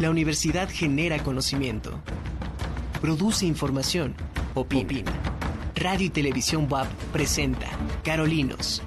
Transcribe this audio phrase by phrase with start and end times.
[0.00, 2.00] La universidad genera conocimiento,
[3.02, 4.14] produce información,
[4.54, 5.12] opina.
[5.74, 7.66] Radio y Televisión WAP presenta
[8.02, 8.82] Carolinos.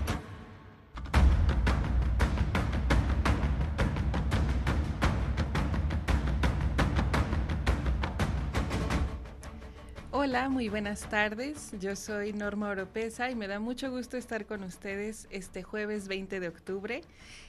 [10.35, 11.71] Hola, muy buenas tardes.
[11.79, 16.41] Yo soy Norma Oropesa y me da mucho gusto estar con ustedes este jueves 20
[16.41, 17.01] de octubre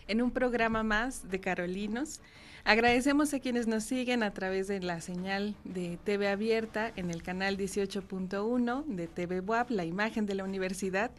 [0.07, 2.21] en un programa más de Carolinos.
[2.63, 7.25] Agradecemos a quienes nos siguen a través de la señal de TV abierta en el
[7.25, 11.11] canal 18.1 de TV WAP, la imagen de la universidad,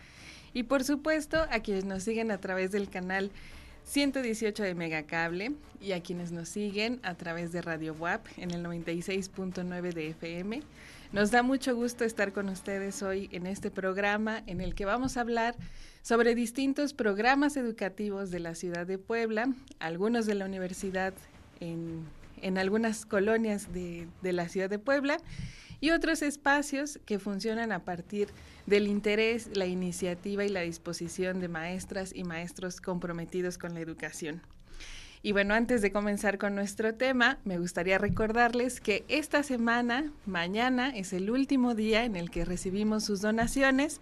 [0.54, 3.30] y por supuesto a quienes nos siguen a través del canal
[3.84, 8.64] 118 de Megacable y a quienes nos siguen a través de Radio WAP en el
[8.64, 10.62] 96.9 de FM.
[11.14, 15.16] Nos da mucho gusto estar con ustedes hoy en este programa en el que vamos
[15.16, 15.56] a hablar
[16.02, 19.48] sobre distintos programas educativos de la ciudad de Puebla,
[19.80, 21.14] algunos de la Universidad
[21.62, 22.06] en,
[22.58, 25.18] algunas colonias de, de la ciudad de Puebla
[25.80, 28.28] y otros espacios que funcionan a partir
[28.66, 34.42] del interés, la iniciativa y la disposición de maestras y maestros comprometidos con la educación.
[35.24, 40.90] Y bueno, antes de comenzar con nuestro tema, me gustaría recordarles que esta semana, mañana,
[40.90, 44.00] es el último día en el que recibimos sus donaciones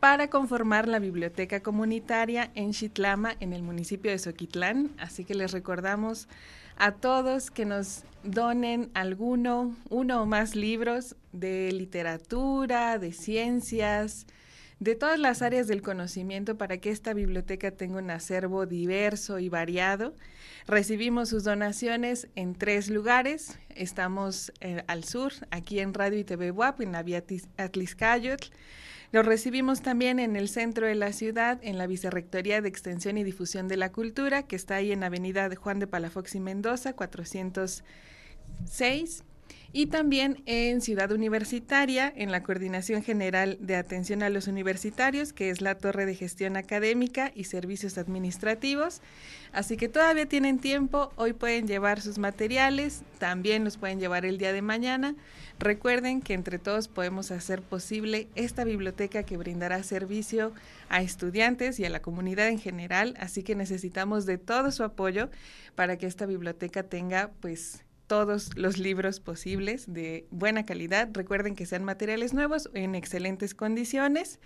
[0.00, 4.90] para conformar la biblioteca comunitaria en Chitlama, en el municipio de Soquitlán.
[4.98, 6.28] Así que les recordamos
[6.76, 14.26] a todos que nos donen alguno, uno o más libros de literatura, de ciencias,
[14.80, 19.48] de todas las áreas del conocimiento para que esta biblioteca tenga un acervo diverso y
[19.48, 20.14] variado.
[20.66, 23.58] Recibimos sus donaciones en tres lugares.
[23.70, 27.22] Estamos eh, al sur, aquí en Radio y TV WAP, en la vía
[27.56, 28.48] Atliscayotl.
[29.12, 33.22] Lo recibimos también en el centro de la ciudad, en la Vicerrectoría de Extensión y
[33.22, 39.24] Difusión de la Cultura, que está ahí en Avenida Juan de Palafox y Mendoza, 406
[39.76, 45.50] y también en Ciudad Universitaria, en la Coordinación General de Atención a los Universitarios, que
[45.50, 49.02] es la Torre de Gestión Académica y Servicios Administrativos.
[49.52, 54.38] Así que todavía tienen tiempo, hoy pueden llevar sus materiales, también los pueden llevar el
[54.38, 55.16] día de mañana.
[55.58, 60.52] Recuerden que entre todos podemos hacer posible esta biblioteca que brindará servicio
[60.88, 65.30] a estudiantes y a la comunidad en general, así que necesitamos de todo su apoyo
[65.74, 71.08] para que esta biblioteca tenga pues todos los libros posibles de buena calidad.
[71.12, 74.40] Recuerden que sean materiales nuevos en excelentes condiciones.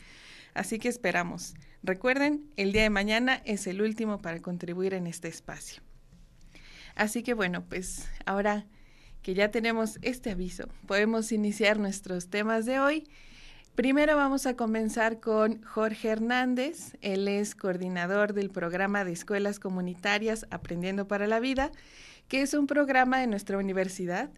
[0.55, 1.55] Así que esperamos.
[1.83, 5.83] Recuerden, el día de mañana es el último para contribuir en este espacio.
[6.95, 8.67] Así que bueno, pues ahora
[9.23, 13.09] que ya tenemos este aviso, podemos iniciar nuestros temas de hoy.
[13.77, 16.97] Primero vamos a comenzar con Jorge Hernández.
[17.01, 21.71] Él es coordinador del programa de escuelas comunitarias Aprendiendo para la Vida
[22.29, 24.31] que es un programa de nuestra universidad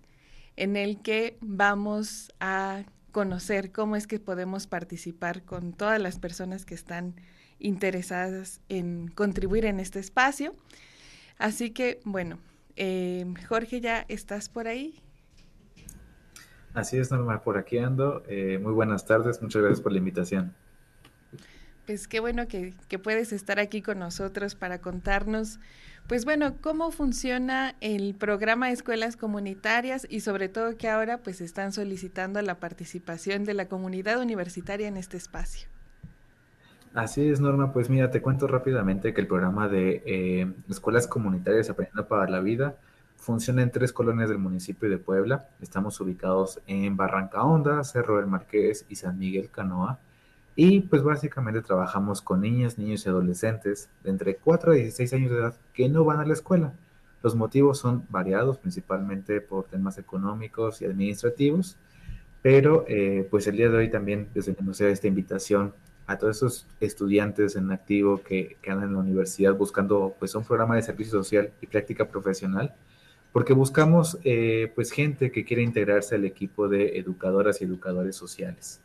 [0.57, 6.65] en el que vamos a conocer cómo es que podemos participar con todas las personas
[6.65, 7.15] que están
[7.59, 10.55] interesadas en contribuir en este espacio.
[11.39, 12.39] Así que, bueno,
[12.77, 15.01] eh, Jorge, ¿ya estás por ahí?
[16.73, 18.23] Así es, Norma, por aquí ando.
[18.29, 20.55] Eh, muy buenas tardes, muchas gracias por la invitación.
[21.87, 25.59] Pues qué bueno que, que puedes estar aquí con nosotros para contarnos
[26.11, 31.41] pues bueno, ¿cómo funciona el programa de escuelas comunitarias y sobre todo que ahora pues
[31.41, 35.69] están solicitando la participación de la comunidad universitaria en este espacio?
[36.95, 37.73] Así es, Norma.
[37.73, 42.41] Pues mira, te cuento rápidamente que el programa de eh, escuelas comunitarias Aprendiendo para la
[42.41, 42.75] Vida
[43.15, 45.49] funciona en tres colonias del municipio de Puebla.
[45.61, 50.01] Estamos ubicados en Barranca Honda, Cerro del Marqués y San Miguel Canoa.
[50.57, 55.31] Y pues básicamente trabajamos con niñas, niños y adolescentes de entre 4 a 16 años
[55.31, 56.73] de edad que no van a la escuela.
[57.23, 61.77] Los motivos son variados, principalmente por temas económicos y administrativos,
[62.43, 65.75] pero eh, pues el día de hoy también desde hacer esta invitación
[66.07, 70.45] a todos esos estudiantes en activo que, que, andan en la universidad buscando pues un
[70.45, 72.75] programa de servicio social y práctica profesional,
[73.33, 78.81] porque buscamos eh, pues gente que quiere integrarse al equipo de educadoras y educadores sociales.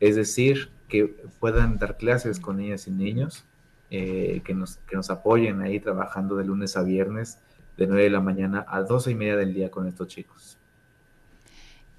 [0.00, 1.06] Es decir, que
[1.38, 3.44] puedan dar clases con niñas y niños,
[3.90, 7.38] eh, que, nos, que nos apoyen ahí trabajando de lunes a viernes,
[7.76, 10.58] de 9 de la mañana a 12 y media del día con estos chicos.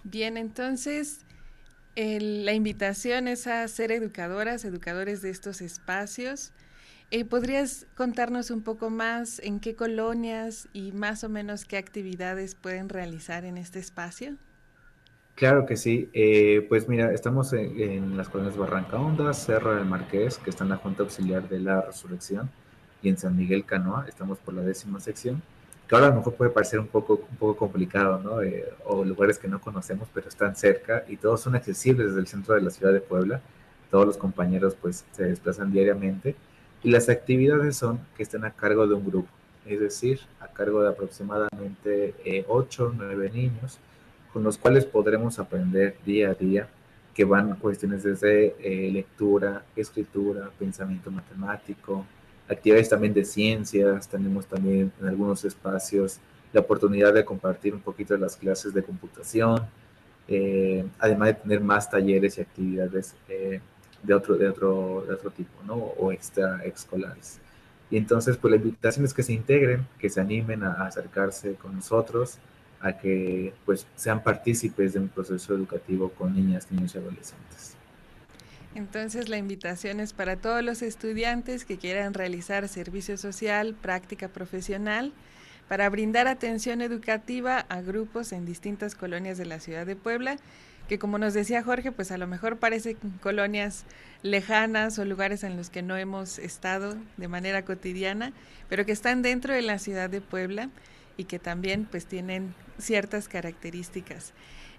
[0.04, 1.26] Bien, entonces
[1.96, 6.52] la invitación es a ser educadoras, educadores de estos espacios.
[7.12, 12.56] Eh, ¿Podrías contarnos un poco más en qué colonias y más o menos qué actividades
[12.56, 14.38] pueden realizar en este espacio?
[15.42, 16.08] Claro que sí.
[16.14, 20.70] Eh, pues mira, estamos en, las colonias Barranca Honda, Cerro del Marqués, que está en
[20.70, 22.52] la Junta Auxiliar de la Resurrección,
[23.02, 25.42] y en San Miguel Canoa, estamos por la décima sección.
[25.88, 28.44] que ahora a lo mejor puede parecer un poco, un poco complicado, ¿no?
[28.44, 32.28] Eh, o lugares que no conocemos, pero están cerca y todos son accesibles desde el
[32.28, 33.42] centro de la ciudad de Puebla.
[33.90, 36.36] Todos los compañeros pues se desplazan diariamente
[36.84, 39.30] y las actividades son que estén a cargo de un grupo,
[39.66, 43.80] es decir, a cargo de aproximadamente eh, 8 o 9 niños,
[44.34, 46.68] con los cuales podremos aprender día a día,
[47.14, 52.06] que van cuestiones desde eh, lectura, escritura, pensamiento matemático,
[52.48, 56.20] actividades también de ciencias, tenemos también en algunos espacios
[56.54, 59.66] la oportunidad de compartir un poquito de las clases de computación,
[60.28, 63.60] eh, además de tener más talleres y actividades eh,
[64.04, 65.76] de, otro, de, otro, de otro tipo, ¿no?
[65.76, 67.40] O extra escolares.
[67.90, 71.76] Y entonces, pues la invitación es que se integren, que se animen a, acercarse con
[71.76, 72.38] nosotros,
[72.82, 77.76] a que pues sean partícipes de un proceso educativo con niñas, niños y adolescentes.
[78.74, 85.12] Entonces la invitación es para todos los estudiantes que quieran realizar servicio social, práctica profesional,
[85.68, 90.38] para brindar atención educativa a grupos en distintas colonias de la ciudad de Puebla
[90.92, 93.86] que como nos decía Jorge, pues a lo mejor parecen colonias
[94.24, 98.34] lejanas o lugares en los que no hemos estado de manera cotidiana,
[98.68, 100.70] pero que están dentro de la ciudad de Puebla
[101.22, 104.34] y que también pues tienen ciertas características.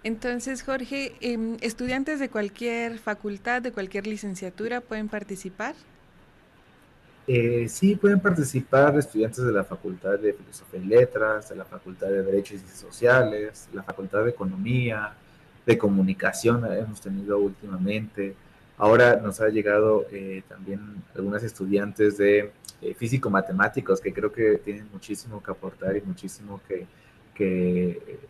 [0.05, 5.75] Entonces, Jorge, em, estudiantes de cualquier facultad, de cualquier licenciatura, ¿pueden participar?
[7.29, 12.09] Eh, sí, pueden participar estudiantes de la Facultad de Filosofía y Letras, de la Facultad
[12.09, 15.15] de Derechos y Sociales, la Facultad de Economía,
[15.65, 18.35] de comunicación hemos tenido últimamente.
[18.77, 20.81] Ahora nos ha llegado eh, también
[21.15, 22.51] algunas estudiantes de
[22.83, 26.87] eh, físico-matemáticos que creo que tienen muchísimo que aportar y muchísimo que,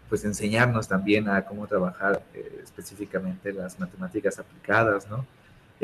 [0.09, 5.27] pues enseñarnos también a cómo trabajar eh, específicamente las matemáticas aplicadas, ¿no?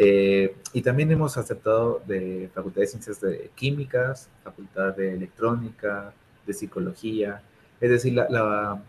[0.01, 6.13] y también hemos aceptado de Facultad de Ciencias de Químicas, Facultad de Electrónica,
[6.47, 7.43] de Psicología,
[7.81, 8.83] es decir, la, la,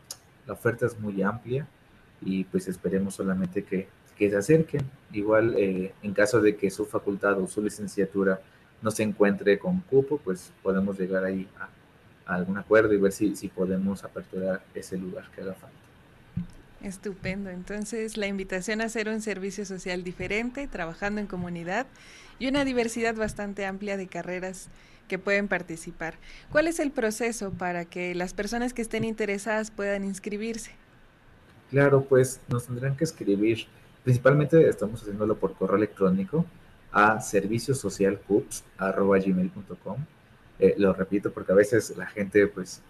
[0.54, 1.68] oferta es muy amplia
[2.22, 3.88] y pues esperemos solamente que,
[4.18, 4.82] que se acerquen.
[5.14, 8.42] Igual eh, en caso de que su facultad o su licenciatura
[8.82, 11.70] no se encuentre con cupo, pues podemos llegar ahí a,
[12.34, 15.76] algún acuerdo y ver si, si podemos aperturar ese lugar que haga falta.
[16.82, 17.50] Estupendo.
[17.50, 21.88] Entonces, la invitación a hacer un servicio social diferente, trabajando en comunidad
[22.38, 24.70] y una diversidad bastante amplia de carreras
[25.10, 26.14] que pueden participar.
[26.52, 30.72] ¿Cuál es el proceso para que las personas que estén interesadas puedan inscribirse?
[31.70, 33.66] Claro, pues nos tendrán que escribir,
[34.04, 36.46] principalmente estamos haciéndolo por correo electrónico
[36.92, 39.98] a serviciosocialcups.gmail.com.
[40.60, 42.82] Eh, lo repito porque a veces la gente pues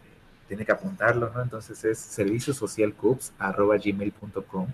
[0.47, 1.41] tiene que apuntarlo, ¿no?
[1.41, 4.67] Entonces es serviciosocialcups.gmail.com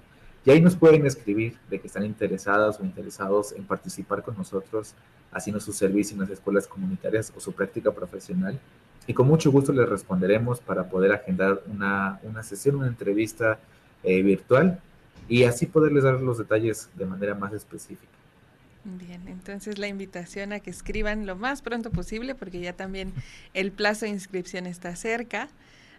[0.46, 4.94] y ahí nos pueden escribir de que están interesadas o interesados en participar con nosotros
[5.32, 8.60] haciendo su servicio en las escuelas comunitarias o su práctica profesional.
[9.08, 13.60] Y con mucho gusto les responderemos para poder agendar una, una sesión, una entrevista
[14.04, 14.80] eh, virtual
[15.28, 18.14] y así poderles dar los detalles de manera más específica.
[18.86, 23.12] Bien, entonces la invitación a que escriban lo más pronto posible porque ya también
[23.56, 25.50] el plazo de inscripción está cerca.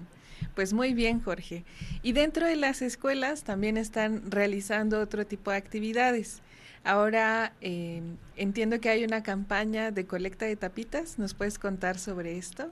[0.55, 1.63] Pues muy bien, Jorge.
[2.01, 6.41] Y dentro de las escuelas también están realizando otro tipo de actividades.
[6.85, 8.03] Ahora eh,
[8.37, 11.17] entiendo que hay una campaña de colecta de tapitas.
[11.17, 12.67] ¿Nos puedes contar sobre esto?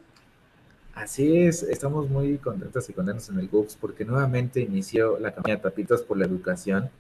[0.93, 5.59] Así es, estamos muy contentos y contentos en el GUPS porque nuevamente inició la campaña
[5.59, 6.91] tapitas por la educación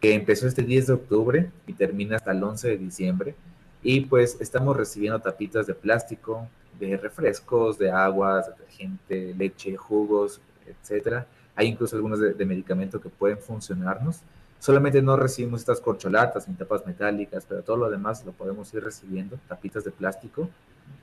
[0.00, 3.34] que empezó este 10 de octubre y termina hasta el 11 de diciembre.
[3.82, 6.48] Y pues estamos recibiendo tapitas de plástico,
[6.80, 11.26] de refrescos, de aguas, detergente, leche, jugos, etcétera.
[11.54, 14.22] Hay incluso algunos de, de medicamento que pueden funcionarnos.
[14.58, 18.82] Solamente no recibimos estas corcholatas ni tapas metálicas, pero todo lo demás lo podemos ir
[18.82, 20.48] recibiendo, tapitas de plástico.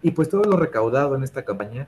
[0.02, 1.88] Y pues todo lo recaudado en esta campaña,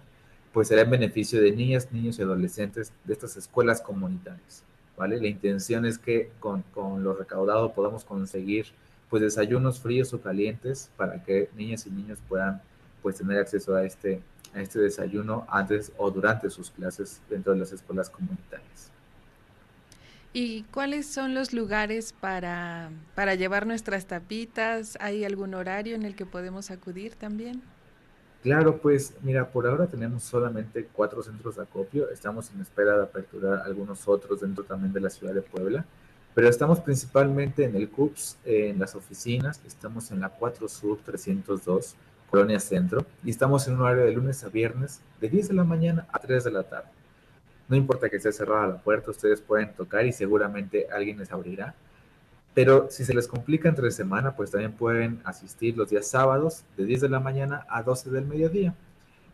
[0.54, 4.64] pues será en beneficio de niñas, niños y adolescentes de estas escuelas comunitarias,
[4.96, 5.20] ¿vale?
[5.20, 8.68] La intención es que con, con lo recaudado podamos conseguir
[9.10, 12.62] pues desayunos fríos o calientes para que niñas y niños puedan
[13.02, 14.22] pues tener acceso a este,
[14.54, 18.92] a este desayuno antes o durante sus clases dentro de las escuelas comunitarias.
[20.38, 24.98] ¿Y cuáles son los lugares para, para llevar nuestras tapitas?
[25.00, 27.62] ¿Hay algún horario en el que podemos acudir también?
[28.44, 32.10] Claro, pues mira, por ahora tenemos solamente cuatro centros de acopio.
[32.10, 35.86] Estamos en espera de aperturar algunos otros dentro también de la ciudad de Puebla.
[36.34, 39.62] Pero estamos principalmente en el CUPS, en las oficinas.
[39.66, 41.96] Estamos en la 4 Sur 302,
[42.30, 43.06] Colonia Centro.
[43.24, 46.20] Y estamos en un horario de lunes a viernes, de 10 de la mañana a
[46.20, 46.90] 3 de la tarde.
[47.68, 51.76] No importa que esté cerrada la puerta, ustedes pueden tocar y seguramente alguien les abrirá.
[52.54, 56.86] Pero si se les complica entre semana, pues también pueden asistir los días sábados de
[56.86, 58.74] 10 de la mañana a 12 del mediodía.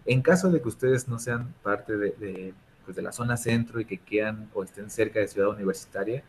[0.05, 3.85] En caso de que ustedes no sean parte de, pues de la zona centro y
[3.85, 6.23] que quieran o estén cerca de Ciudad Universitaria,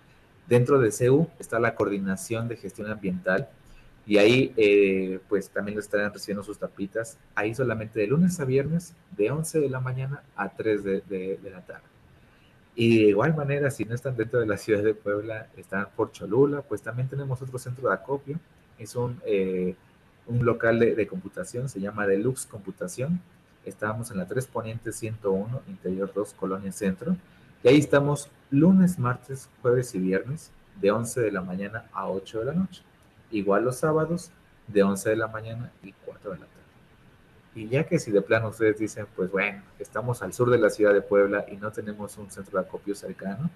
[0.47, 3.49] dentro de CEU está la Coordinación de Gestión Ambiental
[4.05, 8.95] y ahí eh, pues también estarán recibiendo sus tapitas, ahí solamente de lunes a viernes,
[9.17, 11.85] de 11 de la mañana a 3 de, la tarde.
[12.75, 16.11] Y de igual manera, si no están dentro de la ciudad de Puebla, están por
[16.11, 18.41] Cholula, pues también tenemos otro centro de acopio.
[18.79, 19.77] Es un, eh,
[20.27, 23.21] un local de, de, computación, se llama Deluxe Computación.
[23.65, 27.15] Estamos en la 3 Poniente 101, Interior 2, Colonia Centro.
[27.63, 32.41] Y ahí estamos lunes, martes, jueves y viernes, de 11 de la mañana a 8
[32.41, 32.83] de la noche.
[33.33, 34.31] Igual los sábados,
[34.69, 36.63] de 11 de la mañana y 4 de la tarde.
[37.55, 40.71] Y ya que si de plano ustedes dicen, pues bueno, estamos al sur de la
[40.71, 43.51] ciudad de Puebla y no tenemos un centro de acopio cercano,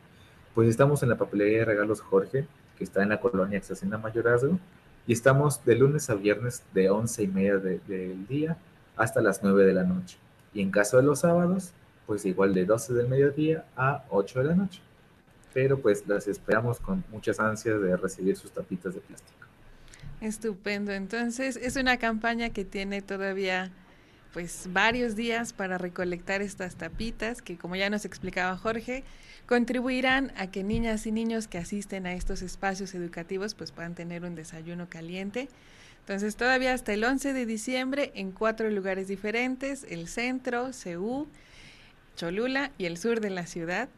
[0.55, 4.59] pues estamos en la papelería de regalos Jorge, que está en la colonia Exacena Mayorazgo,
[5.07, 8.57] y estamos de lunes a viernes de once y media del día
[8.97, 10.19] hasta las 9 de la noche.
[10.53, 11.73] Y en caso de los sábados,
[12.07, 14.81] pues igual de 12 del mediodía a 8 de la noche.
[15.55, 19.46] Pero pues las esperamos con muchas ansias de recibir sus tapitas de plástico.
[20.21, 20.93] Estupendo.
[20.93, 23.71] Entonces es una campaña que tiene todavía
[24.33, 29.03] pues varios días para recolectar estas tapitas que como ya nos explicaba Jorge,
[29.47, 34.25] contribuirán a que niñas y niños que asisten a estos espacios educativos pues puedan tener
[34.25, 35.49] un desayuno caliente.
[36.01, 41.27] Entonces todavía hasta el 11 de diciembre en cuatro lugares diferentes, el centro, Ceú,
[42.17, 43.89] Cholula y el sur de la ciudad.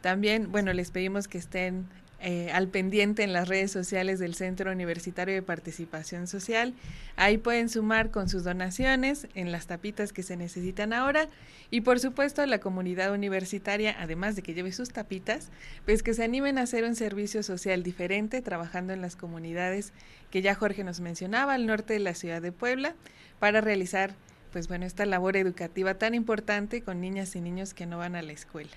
[0.00, 1.86] También, bueno, les pedimos que estén
[2.18, 6.72] eh, al pendiente en las redes sociales del Centro Universitario de Participación Social.
[7.16, 11.28] Ahí pueden sumar con sus donaciones en las tapitas que se necesitan ahora
[11.70, 15.50] y por supuesto la comunidad universitaria, además de que lleve sus tapitas,
[15.84, 19.92] pues que se animen a hacer un servicio social diferente trabajando en las comunidades
[20.30, 22.94] que ya Jorge nos mencionaba al norte de la ciudad de Puebla
[23.38, 24.14] para realizar
[24.52, 28.22] pues bueno, esta labor educativa tan importante con niñas y niños que no van a
[28.22, 28.70] la escuela.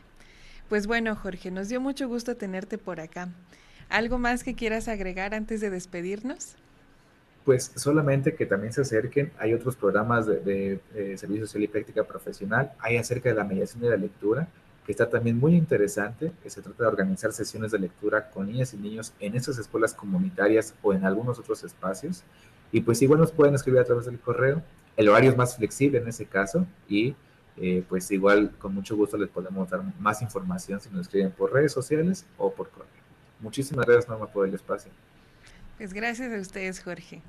[0.70, 3.30] Pues bueno, Jorge, nos dio mucho gusto tenerte por acá.
[3.90, 6.56] ¿Algo más que quieras agregar antes de despedirnos?
[7.44, 9.32] Pues solamente que también se acerquen.
[9.40, 10.80] Hay otros programas de,
[11.18, 12.72] Servicio Social y Práctica Profesional.
[12.78, 14.48] Hay acerca de la mediación de la lectura,
[14.86, 18.76] que está también muy interesante, que se trata de organizar sesiones de lectura con niñas
[18.76, 22.22] y niños en esas escuelas comunitarias o en algunos otros espacios.
[22.72, 24.62] Y pues igual nos pueden escribir a través del correo.
[24.98, 27.16] El horario es más flexible en ese caso y
[27.62, 31.52] eh, pues igual con mucho gusto les podemos dar más información si nos escriben por
[31.52, 32.88] redes sociales o por correo.
[33.42, 34.92] Muchísimas gracias Norma por el espacio.
[35.78, 37.22] Pues gracias a ustedes Jorge.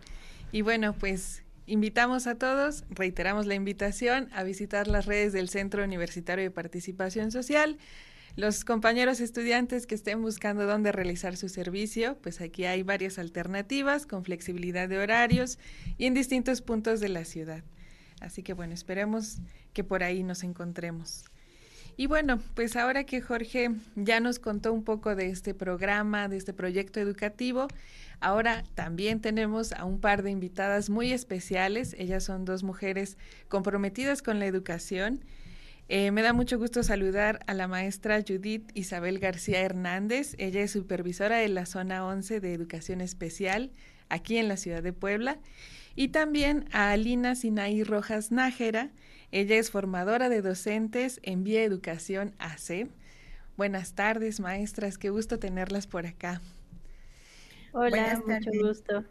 [0.53, 5.85] Y bueno, pues invitamos a todos, reiteramos la invitación a visitar las redes del Centro
[5.85, 7.79] Universitario de Participación Social.
[8.37, 14.07] Los compañeros estudiantes que estén buscando dónde realizar su servicio, pues aquí hay varias alternativas
[14.07, 15.59] con flexibilidad de horarios
[15.99, 17.65] y en distintos puntos de la ciudad.
[18.21, 19.39] Así que bueno, esperemos
[19.73, 21.25] que por ahí nos encontremos.
[21.97, 26.37] Y bueno, pues ahora que Jorge ya nos contó un poco de este programa, de
[26.39, 27.69] este proyecto educativo,
[28.21, 31.95] ahora también tenemos a un par de invitadas muy especiales.
[31.99, 35.21] Ellas son dos mujeres comprometidas con la educación.
[35.89, 40.37] Eh, me da mucho gusto saludar a la maestra Judith Isabel García Hernández.
[40.39, 43.73] Ella es supervisora de la zona 11 de educación especial
[44.09, 45.39] aquí en la ciudad de Puebla.
[46.01, 48.89] Y también a Alina Sinaí Rojas Nájera.
[49.33, 52.89] Ella es formadora de docentes en Vía Educación AC.
[53.59, 54.97] Buenas tardes, maestras.
[54.97, 56.41] Qué gusto tenerlas por acá.
[57.73, 59.05] Hola, mucho gusto.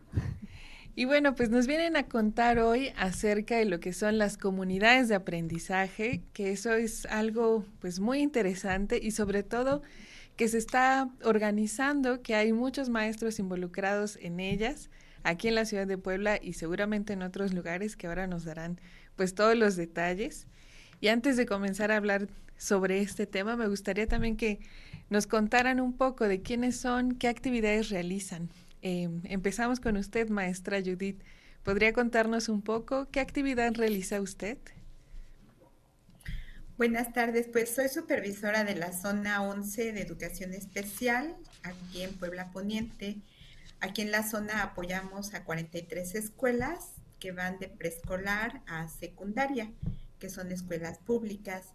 [0.96, 5.10] Y bueno, pues nos vienen a contar hoy acerca de lo que son las comunidades
[5.10, 9.84] de aprendizaje, que eso es algo pues muy interesante y sobre todo
[10.38, 14.90] que se está organizando, que hay muchos maestros involucrados en ellas
[15.24, 18.80] aquí en la ciudad de Puebla y seguramente en otros lugares que ahora nos darán
[19.16, 20.48] pues todos los detalles.
[21.02, 24.60] Y antes de comenzar a hablar sobre este tema, me gustaría también que
[25.10, 28.50] nos contaran un poco de quiénes son, qué actividades realizan.
[28.82, 31.22] Em, empezamos con usted, maestra Judith.
[31.64, 34.58] ¿Podría contarnos un poco qué actividad realiza usted?
[36.78, 42.52] Buenas tardes, pues soy supervisora de la zona 11 de educación especial aquí en Puebla
[42.52, 43.18] Poniente.
[43.82, 49.72] Aquí en la zona apoyamos a 43 escuelas que van de preescolar a secundaria,
[50.20, 51.74] que son escuelas públicas.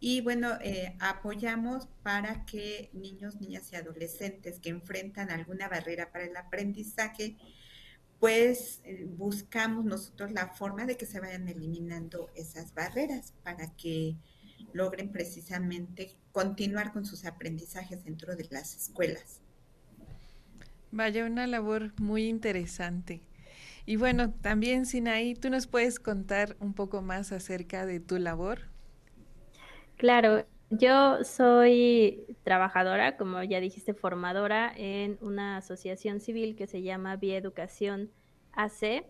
[0.00, 6.24] Y bueno, eh, apoyamos para que niños, niñas y adolescentes que enfrentan alguna barrera para
[6.24, 7.36] el aprendizaje,
[8.20, 14.16] pues eh, buscamos nosotros la forma de que se vayan eliminando esas barreras para que
[14.72, 19.40] logren precisamente continuar con sus aprendizajes dentro de las escuelas.
[20.90, 23.20] Vaya, una labor muy interesante.
[23.86, 28.68] Y bueno, también Sinaí, ¿tú nos puedes contar un poco más acerca de tu labor?
[29.96, 37.16] Claro, yo soy trabajadora, como ya dijiste, formadora en una asociación civil que se llama
[37.16, 38.10] Bieducación
[38.52, 39.06] AC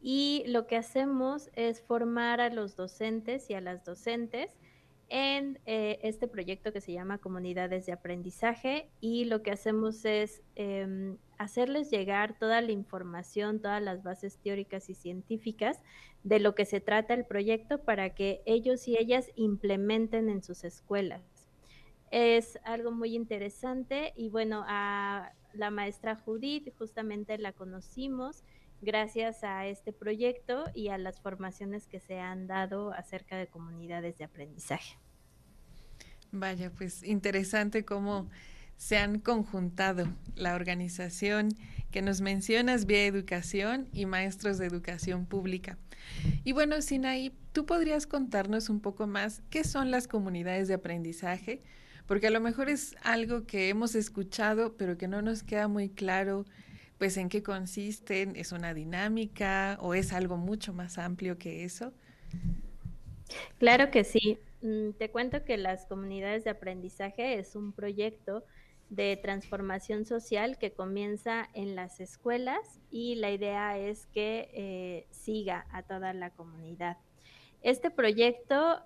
[0.00, 4.56] y lo que hacemos es formar a los docentes y a las docentes
[5.08, 10.42] en eh, este proyecto que se llama Comunidades de Aprendizaje y lo que hacemos es
[10.56, 15.80] em, hacerles llegar toda la información, todas las bases teóricas y científicas
[16.24, 20.64] de lo que se trata el proyecto para que ellos y ellas implementen en sus
[20.64, 21.22] escuelas.
[22.10, 28.42] Es algo muy interesante y bueno, a la maestra Judith justamente la conocimos
[28.80, 34.18] gracias a este proyecto y a las formaciones que se han dado acerca de comunidades
[34.18, 34.98] de aprendizaje.
[36.32, 38.28] Vaya, pues interesante cómo
[38.76, 41.48] se han conjuntado la organización
[41.90, 45.78] que nos mencionas, Vía Educación y Maestros de Educación Pública.
[46.44, 51.62] Y bueno, Sinaí, ¿tú podrías contarnos un poco más qué son las comunidades de aprendizaje?
[52.06, 55.88] Porque a lo mejor es algo que hemos escuchado, pero que no nos queda muy
[55.88, 56.44] claro
[56.98, 61.92] pues en qué consisten, es una dinámica o es algo mucho más amplio que eso.
[63.58, 64.38] Claro que sí.
[64.62, 68.44] Mm, te cuento que las comunidades de aprendizaje es un proyecto
[68.88, 75.66] de transformación social que comienza en las escuelas y la idea es que eh, siga
[75.72, 76.96] a toda la comunidad.
[77.62, 78.80] Este proyecto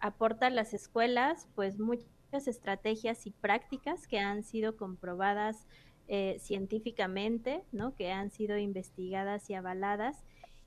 [0.00, 5.66] aporta a las escuelas pues muchas estrategias y prácticas que han sido comprobadas
[6.08, 7.94] eh, científicamente, ¿no?
[7.94, 10.24] que han sido investigadas y avaladas.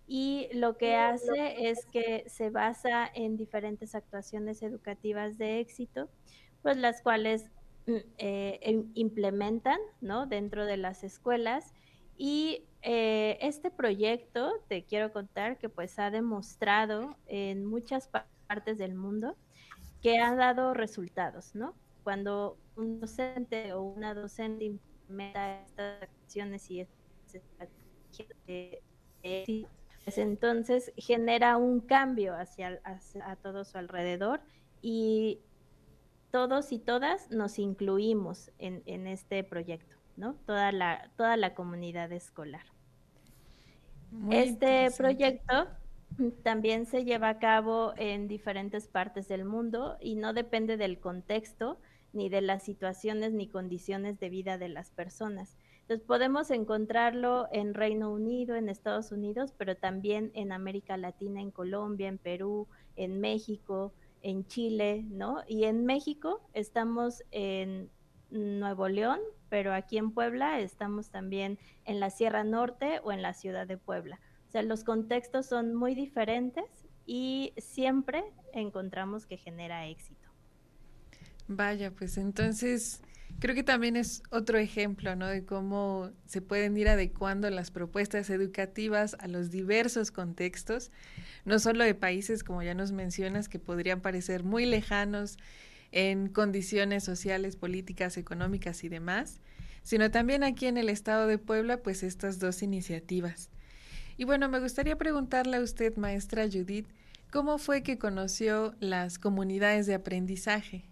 [0.08, 6.10] Y lo que hace es que se basa en diferentes actuaciones educativas de éxito,
[6.62, 7.52] pues las cuales
[7.86, 10.26] mm, eh, implementan ¿no?
[10.26, 11.74] dentro de las escuelas.
[12.18, 18.10] Y eh, este proyecto, te quiero contar que pues ha demostrado en muchas
[18.48, 19.36] partes del mundo
[20.02, 21.76] que ha dado resultados, ¿no?
[22.04, 24.66] Cuando un docente o una docente
[25.10, 26.88] meta estas acciones y
[30.04, 34.42] pues entonces genera un cambio hacia, a todo su alrededor
[34.82, 35.42] y
[36.32, 40.36] todos y todas nos incluimos en, en, este proyecto, ¿no?
[40.46, 42.66] Toda la, toda la comunidad escolar.
[44.32, 45.68] este proyecto
[46.44, 51.80] también se lleva a cabo en diferentes partes del mundo y no depende del contexto,
[52.14, 55.58] ni de las situaciones ni condiciones de vida de las personas.
[55.82, 61.52] Entonces podemos encontrarlo en Reino Unido, en Estados Unidos, pero también en América Latina, en
[61.52, 65.42] Colombia, en Perú, en México, en Chile, ¿no?
[65.48, 67.90] Y en México estamos en
[68.30, 69.20] Nuevo León,
[69.50, 73.78] pero aquí en Puebla estamos también en la Sierra Norte o en la ciudad de
[73.78, 74.20] Puebla.
[74.48, 76.66] O sea, los contextos son muy diferentes
[77.06, 80.19] y siempre encontramos que genera éxito.
[81.52, 83.02] Vaya, pues entonces
[83.40, 85.26] creo que también es otro ejemplo, ¿no?
[85.26, 90.92] De cómo se pueden ir adecuando las propuestas educativas a los diversos contextos,
[91.46, 95.38] no solo de países, como ya nos mencionas, que podrían parecer muy lejanos
[95.92, 99.42] en condiciones sociales, políticas, económicas y demás,
[99.82, 103.50] sino también aquí en el estado de Puebla, pues estas dos iniciativas.
[104.18, 106.86] Y bueno, me gustaría preguntarle a usted, maestra Judith,
[107.32, 110.89] ¿cómo fue que conoció las comunidades de aprendizaje?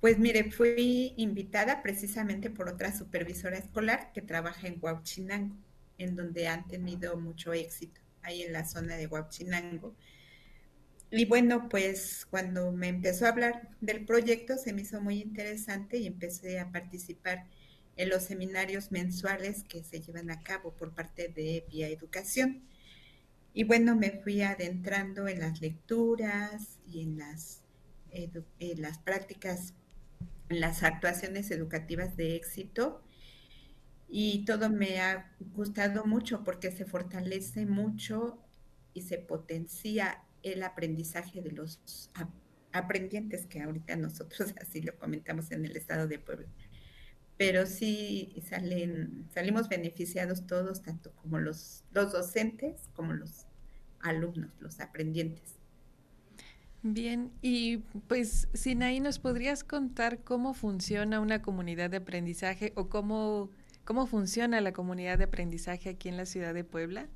[0.00, 5.56] Pues mire, fui invitada precisamente por otra supervisora escolar que trabaja en Huachinango,
[5.98, 9.96] en donde han tenido mucho éxito, ahí en la zona de Huachinango.
[11.10, 15.98] Y bueno, pues cuando me empezó a hablar del proyecto se me hizo muy interesante
[15.98, 17.46] y empecé a participar
[17.96, 22.62] en los seminarios mensuales que se llevan a cabo por parte de Vía Educación.
[23.54, 27.62] Y bueno, me fui adentrando en las lecturas y en las,
[28.10, 29.72] en las prácticas
[30.48, 33.02] las actuaciones educativas de éxito
[34.08, 38.38] y todo me ha gustado mucho porque se fortalece mucho
[38.94, 42.10] y se potencia el aprendizaje de los
[42.72, 46.48] aprendientes que ahorita nosotros así lo comentamos en el estado de Puebla.
[47.36, 53.46] Pero sí salen, salimos beneficiados todos, tanto como los, los docentes como los
[54.00, 55.55] alumnos, los aprendientes.
[56.82, 63.50] Bien, y pues Sinaí, ¿nos podrías contar cómo funciona una comunidad de aprendizaje o cómo,
[63.84, 67.08] cómo funciona la comunidad de aprendizaje aquí en la ciudad de Puebla?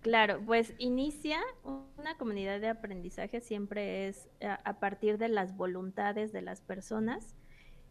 [0.00, 6.40] Claro, pues inicia una comunidad de aprendizaje siempre es a, partir de las voluntades de
[6.40, 7.34] las personas,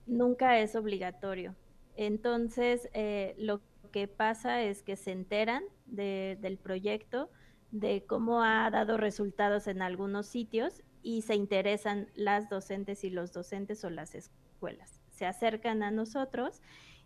[0.05, 1.53] nunca es obligatorio.
[1.97, 7.29] Entonces, eh, lo que pasa es que se enteran del proyecto,
[7.71, 13.31] de cómo ha dado resultados en algunos sitios y se interesan las docentes y los
[13.31, 15.01] docentes o las escuelas.
[15.09, 16.61] Se acercan a nosotros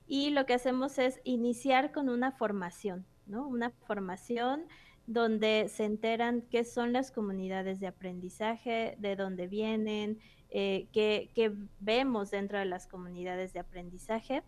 [0.07, 3.47] y lo que hacemos es iniciar con una formación, ¿no?
[3.47, 4.65] Una formación
[5.07, 10.19] donde se enteran qué son las comunidades de aprendizaje, de dónde vienen,
[10.53, 14.43] eh, qué, vemos dentro de las comunidades de aprendizaje.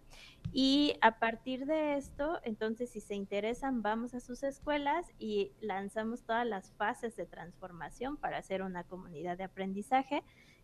[0.51, 6.23] Y a partir de esto, entonces, si se interesan, vamos a sus escuelas y lanzamos
[6.23, 10.23] todas las fases de transformación para hacer una comunidad de aprendizaje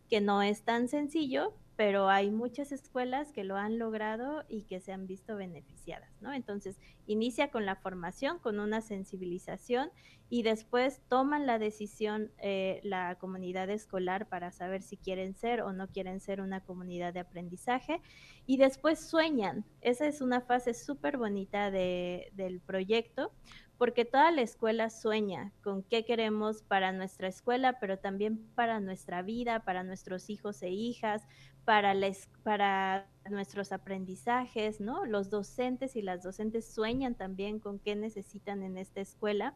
[0.09, 4.81] que no es tan sencillo, pero hay muchas escuelas que lo han logrado y que
[4.81, 6.33] se han visto beneficiadas, ¿no?
[6.33, 9.89] Entonces, inicia con la formación, con una sensibilización
[10.29, 15.71] y después toman la decisión eh, la comunidad escolar para saber si quieren ser o
[15.71, 18.01] no quieren ser una comunidad de aprendizaje
[18.45, 19.63] y después sueñan.
[19.79, 23.31] Esa es una fase súper bonita del proyecto
[23.79, 29.21] porque toda la escuela sueña con qué queremos para nuestra escuela, pero también para nuestra
[29.21, 31.25] vida, para nuestros hijos e hijas,
[31.63, 31.95] para,
[32.43, 35.05] para nuestros aprendizajes, ¿no?
[35.05, 39.55] Los docentes y las docentes sueñan también con qué necesitan en esta escuela.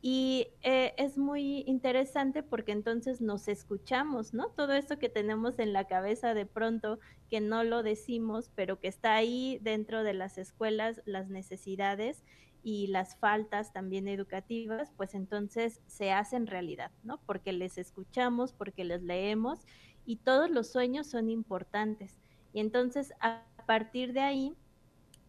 [0.00, 4.48] Y eh, es muy interesante porque entonces nos escuchamos, ¿no?
[4.48, 8.88] Todo esto que tenemos en la cabeza de pronto, que no lo decimos, pero que
[8.88, 12.24] está ahí dentro de las escuelas, las necesidades
[12.68, 17.18] y las faltas también educativas, pues entonces se hacen realidad, ¿no?
[17.24, 19.60] Porque les escuchamos, porque les leemos
[20.04, 22.18] y todos los sueños son importantes.
[22.52, 24.54] Y entonces a partir de ahí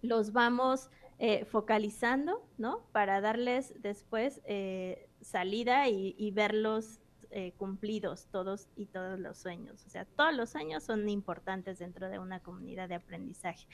[0.01, 2.81] los vamos eh, focalizando, ¿no?
[2.91, 6.99] Para darles después eh, salida y, verlos
[7.31, 9.85] eh, cumplidos todos y todos los sueños.
[9.85, 13.65] O sea, todos los sueños son importantes dentro de una comunidad de aprendizaje.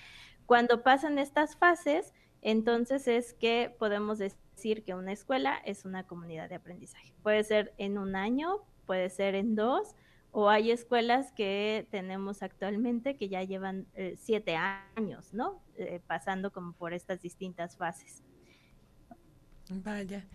[0.45, 2.13] Cuando pasan estas fases,
[2.45, 7.11] entonces es que podemos decir que una escuela es una comunidad de aprendizaje.
[7.23, 9.95] Puede ser en un año, puede ser en dos,
[10.29, 15.59] o hay escuelas que tenemos actualmente que ya llevan eh, siete años, ¿no?
[15.77, 18.21] Eh, pasando como por estas distintas fases.
[19.71, 20.27] Vaya.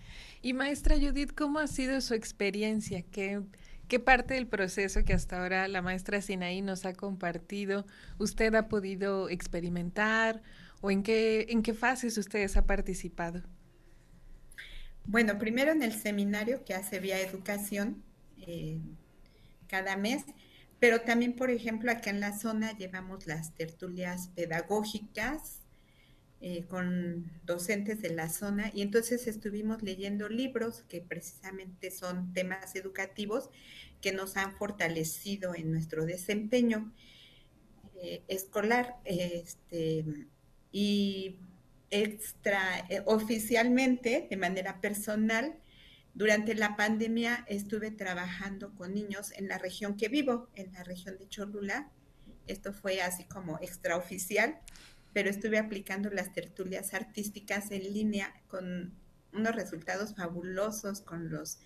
[0.43, 3.03] Y maestra Judith, ¿cómo ha sido su experiencia?
[3.03, 3.41] ¿Qué,
[3.87, 7.87] ¿Qué parte del proceso que hasta ahora la maestra Sinaí nos ha compartido
[8.19, 10.43] usted ha podido experimentar
[10.81, 13.43] o en qué, en qué fases ustedes ha participado?
[15.05, 18.03] Bueno, primero en el seminario que hace Vía Educación
[18.47, 18.79] eh,
[19.67, 20.25] cada mes,
[20.79, 25.61] pero también, por ejemplo, acá en la zona llevamos las tertulias pedagógicas
[26.41, 32.75] eh, con docentes de la zona y entonces estuvimos leyendo libros que precisamente son temas
[32.77, 33.51] educativos
[34.01, 36.95] que nos han fortalecido en nuestro desempeño
[38.03, 38.97] eh, escolar.
[39.05, 40.05] Este,
[40.73, 41.39] y
[41.91, 45.57] extra eh, oficialmente, de manera personal,
[46.15, 51.17] durante la pandemia estuve trabajando con niños en la región que vivo, en la región
[51.19, 51.91] de Cholula.
[52.47, 54.59] Esto fue así como extraoficial,
[55.13, 58.93] pero estuve aplicando las tertulias artísticas en línea con
[59.33, 61.59] unos resultados fabulosos con los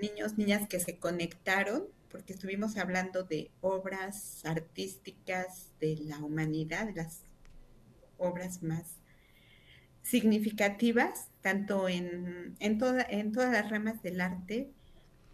[0.00, 6.94] niños, niñas que se conectaron, porque estuvimos hablando de obras artísticas de la humanidad, de
[6.94, 7.22] las
[8.22, 9.02] obras más
[10.02, 14.70] significativas, tanto en, en, toda, en todas las ramas del arte,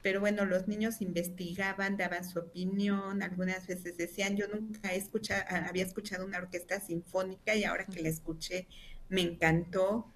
[0.03, 5.43] pero bueno, los niños investigaban, daban su opinión, algunas veces decían, yo nunca he escuchado,
[5.69, 8.67] había escuchado una orquesta sinfónica y ahora que la escuché
[9.09, 10.13] me encantó,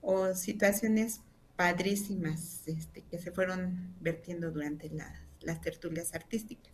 [0.00, 1.20] o situaciones
[1.56, 6.72] padrísimas este, que se fueron vertiendo durante las, las tertulias artísticas.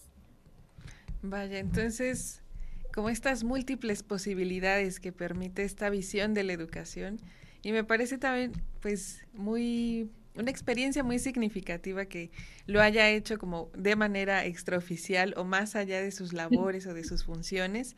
[1.22, 2.43] Vaya, entonces
[2.94, 7.20] como estas múltiples posibilidades que permite esta visión de la educación
[7.64, 12.30] y me parece también pues muy una experiencia muy significativa que
[12.66, 17.02] lo haya hecho como de manera extraoficial o más allá de sus labores o de
[17.02, 17.96] sus funciones,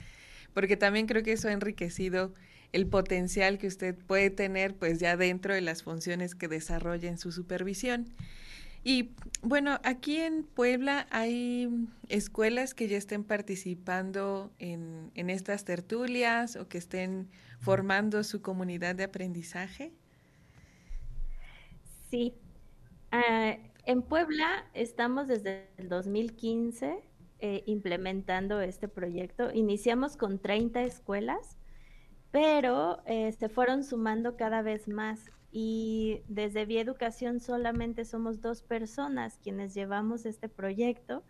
[0.54, 2.32] porque también creo que eso ha enriquecido
[2.72, 7.18] el potencial que usted puede tener pues ya dentro de las funciones que desarrolla en
[7.18, 8.14] su supervisión.
[8.88, 9.10] Y
[9.42, 16.78] bueno, aquí en Puebla hay escuelas que ya estén participando en, estas tertulias o que
[16.78, 19.92] estén formando su comunidad de aprendizaje.
[22.12, 22.34] Sí.
[23.10, 27.02] Ah, en Puebla estamos desde el 2015
[27.40, 29.50] eh, implementando este proyecto.
[29.52, 31.58] Iniciamos con 30 escuelas,
[32.30, 39.38] pero eh, se fueron sumando cada vez más y desde Bieducación solamente somos dos personas
[39.42, 41.24] quienes llevamos este proyecto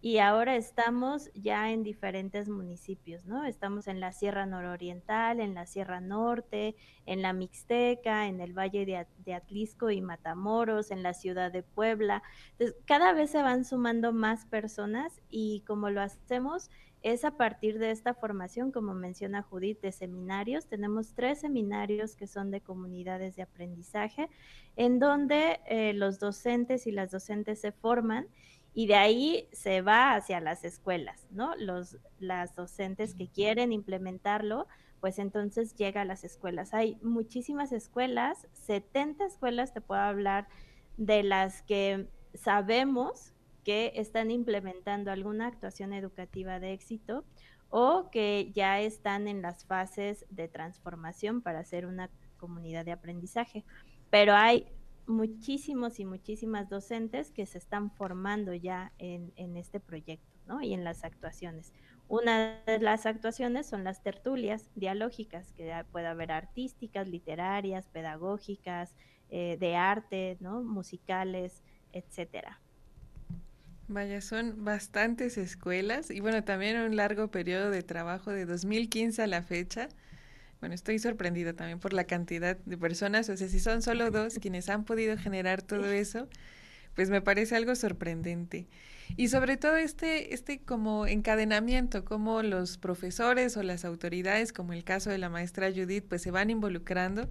[0.00, 3.44] y ahora estamos ya en diferentes municipios, ¿no?
[3.44, 8.86] Estamos en la Sierra Nororiental, en la Sierra Norte, en la Mixteca, en el Valle
[8.86, 12.22] de, Atlisco y Matamoros, en la ciudad de Puebla.
[12.52, 16.70] Entonces, cada vez se van sumando más personas y como lo hacemos
[17.04, 20.66] es a partir de esta formación, como menciona Judith, de seminarios.
[20.66, 24.30] Tenemos tres seminarios que son de comunidades de aprendizaje,
[24.74, 28.26] en donde eh, los docentes y las docentes se forman
[28.72, 31.54] y de ahí se va hacia las escuelas, ¿no?
[31.56, 34.66] Los, las docentes que quieren implementarlo,
[35.00, 36.72] pues entonces llega a las escuelas.
[36.72, 40.48] Hay muchísimas escuelas, 70 escuelas, te puedo hablar
[40.96, 43.33] de las que sabemos
[43.64, 47.24] que están implementando alguna actuación educativa de éxito
[47.70, 53.64] o que ya están en las fases de transformación para ser una comunidad de aprendizaje.
[54.10, 54.66] Pero hay
[55.06, 60.62] muchísimos y muchísimas docentes que se están formando ya en, este proyecto ¿no?
[60.62, 61.72] y en las actuaciones.
[62.06, 68.94] Una de las actuaciones son las tertulias dialógicas, que puede haber artísticas, literarias, pedagógicas,
[69.30, 70.62] eh, de arte, ¿no?
[70.62, 72.60] musicales, etcétera.
[73.86, 79.26] Vaya, son bastantes escuelas y bueno, también un largo periodo de trabajo de 2015 a
[79.26, 79.88] la fecha
[80.64, 84.38] bueno, estoy sorprendida también por la cantidad de personas, o sea, si son solo dos
[84.40, 86.26] quienes han podido generar todo eso,
[86.94, 88.66] pues me parece algo sorprendente.
[89.18, 94.84] Y sobre todo este, este como encadenamiento, como los profesores o las autoridades, como el
[94.84, 97.28] caso de la maestra Judith, pues se van involucrando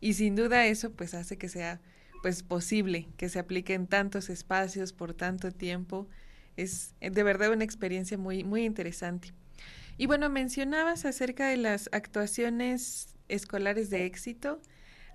[0.00, 1.80] y sin duda eso pues hace que sea
[2.22, 6.08] pues posible que se aplique en tantos espacios por tanto tiempo.
[6.56, 9.32] Es de verdad una experiencia muy, muy interesante.
[9.98, 14.60] Y bueno, mencionabas acerca de las actuaciones escolares de éxito.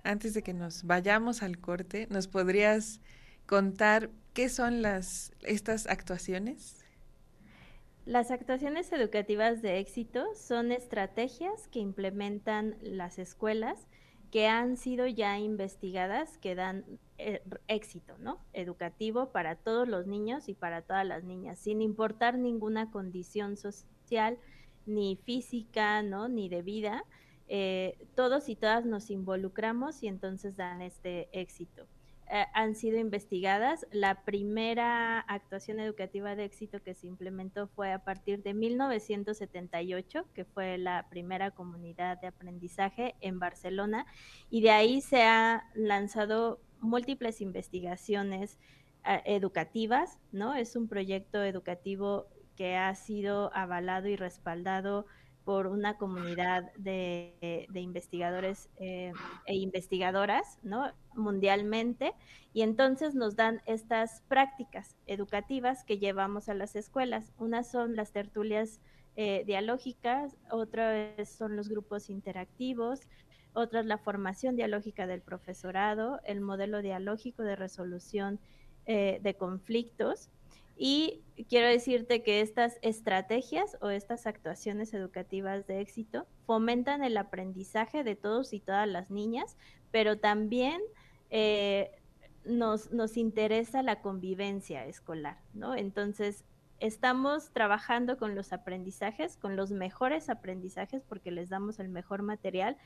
[0.04, 3.00] Antes de que nos vayamos al corte, ¿nos podrías
[3.46, 6.84] contar qué son las estas actuaciones?
[8.06, 13.87] Las actuaciones educativas de éxito son estrategias que implementan las escuelas
[14.30, 16.84] que han sido ya investigadas, que dan
[17.16, 18.40] eh, éxito, ¿no?
[18.52, 24.38] Educativo para todos los niños y para todas las niñas, sin importar ninguna condición social,
[24.86, 26.28] ni física, ¿no?
[26.28, 27.04] Ni de vida,
[27.48, 31.86] eh, todos y todas nos involucramos y entonces dan este éxito.
[32.30, 33.86] Eh, han sido investigadas.
[33.90, 40.44] La primera actuación educativa de éxito que se implementó fue a partir de 1978, que
[40.44, 44.04] fue la primera comunidad de aprendizaje en Barcelona,
[44.50, 48.58] y de ahí se ha lanzado múltiples investigaciones
[49.06, 50.54] eh, educativas, ¿no?
[50.54, 55.06] Es un proyecto educativo que ha sido avalado y respaldado
[55.48, 59.14] por una comunidad de, investigadores eh,
[59.46, 60.92] e investigadoras ¿no?
[61.14, 62.12] mundialmente
[62.52, 67.32] y entonces nos dan estas prácticas educativas que llevamos a las escuelas.
[67.38, 68.82] Unas son las tertulias
[69.16, 73.08] eh, dialógicas, otras son los grupos interactivos,
[73.54, 78.38] otras la formación dialógica del profesorado, el modelo dialógico de resolución
[78.84, 80.28] eh, de conflictos
[80.78, 88.04] y quiero decirte que estas estrategias o estas actuaciones educativas de éxito fomentan el aprendizaje
[88.04, 89.56] de todos y todas las niñas,
[89.90, 90.80] pero también
[91.30, 91.90] eh,
[92.44, 95.74] nos, nos interesa la convivencia escolar, ¿no?
[95.74, 96.44] Entonces,
[96.78, 102.76] estamos trabajando con los aprendizajes, con los mejores aprendizajes porque les damos el mejor material,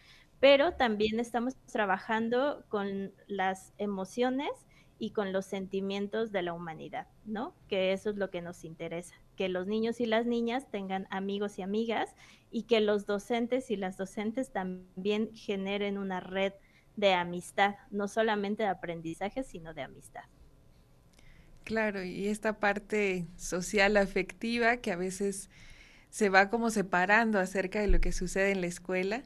[0.40, 4.50] pero también estamos trabajando con las emociones
[5.02, 7.56] y con los sentimientos de la humanidad, ¿no?
[7.66, 11.58] Que eso es lo que nos interesa, que los niños y las niñas tengan amigos
[11.58, 12.14] y amigas
[12.52, 16.52] y que los docentes y las docentes también generen una red
[16.94, 20.22] de amistad, no solamente de aprendizaje, sino de amistad.
[21.64, 25.50] Claro, y esta parte social afectiva que a veces
[26.10, 29.24] se va como separando acerca de lo que sucede en la escuela,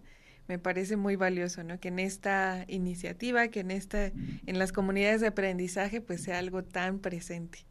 [0.48, 1.80] me parece muy valioso, ¿no?
[1.80, 6.62] Que en esta iniciativa, que en esta, en las comunidades de aprendizaje, pues sea algo
[6.62, 7.66] tan presente.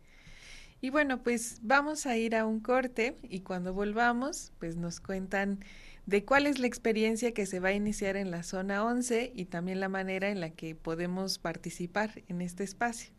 [0.81, 5.59] Y bueno, pues vamos a ir a un corte y cuando volvamos, pues nos cuentan
[6.05, 9.45] de cuál es la experiencia que se va a iniciar en la zona 11 y
[9.45, 13.11] también la manera en la que podemos participar en este espacio.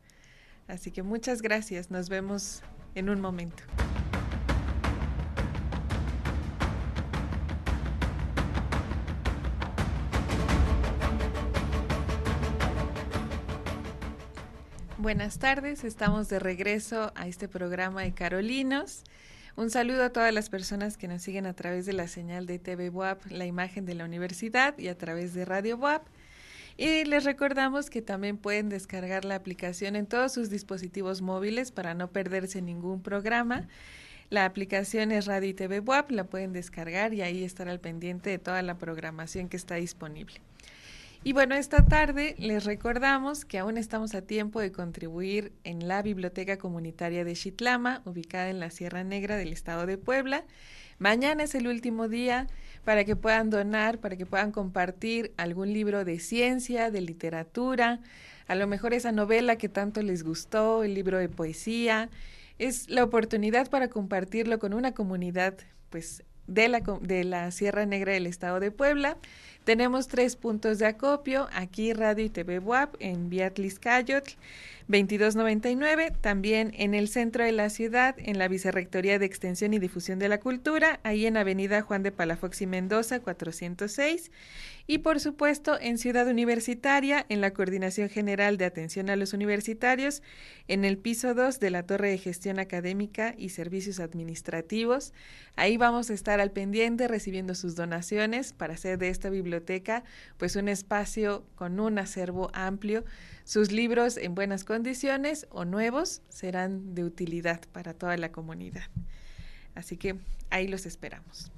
[0.68, 2.62] Así que muchas gracias, nos vemos
[2.94, 3.64] en un momento.
[15.06, 19.04] Buenas tardes, estamos de regreso a este programa de Carolinos.
[19.54, 22.58] Un saludo a todas las personas que nos siguen a través de la señal de
[22.58, 26.04] TV WAP, la imagen de la universidad y a través de Radio WAP.
[26.76, 31.94] Y les recordamos que también pueden descargar la aplicación en todos sus dispositivos móviles para
[31.94, 33.68] no perderse ningún programa.
[34.28, 38.30] La aplicación es Radio y TV WAP, la pueden descargar y ahí estar al pendiente
[38.30, 40.40] de toda la programación que está disponible.
[41.26, 46.00] Y bueno, esta tarde les recordamos que aún estamos a tiempo de contribuir en la
[46.00, 50.44] Biblioteca Comunitaria de Chitlama, ubicada en la Sierra Negra del Estado de Puebla.
[51.00, 52.46] Mañana es el último día
[52.84, 57.98] para que puedan donar, para que puedan compartir algún libro de ciencia, de literatura,
[58.46, 62.08] a lo mejor esa novela que tanto les gustó, el libro de poesía.
[62.60, 65.58] Es la oportunidad para compartirlo con una comunidad
[65.90, 69.16] pues de la, de la Sierra Negra del Estado de Puebla.
[69.66, 74.30] Tenemos tres puntos de acopio, aquí Radio y TV WAP en Beatlis Cayotl.
[74.88, 80.20] 2299, también en el centro de la ciudad, en la Vicerrectoría de Extensión y Difusión
[80.20, 84.30] de la Cultura, ahí en Avenida Juan de Palafox y Mendoza, 406,
[84.86, 90.22] y por supuesto en Ciudad Universitaria, en la Coordinación General de Atención a los Universitarios,
[90.68, 95.12] en el piso 2 de la Torre de Gestión Académica y Servicios Administrativos.
[95.56, 99.55] Ahí vamos a estar al pendiente recibiendo sus donaciones para hacer de esta biblioteca
[100.36, 103.04] pues un espacio con un acervo amplio
[103.44, 108.88] sus libros en buenas condiciones o nuevos serán de utilidad para toda la comunidad.
[109.74, 110.16] Así que
[110.50, 111.52] ahí los esperamos.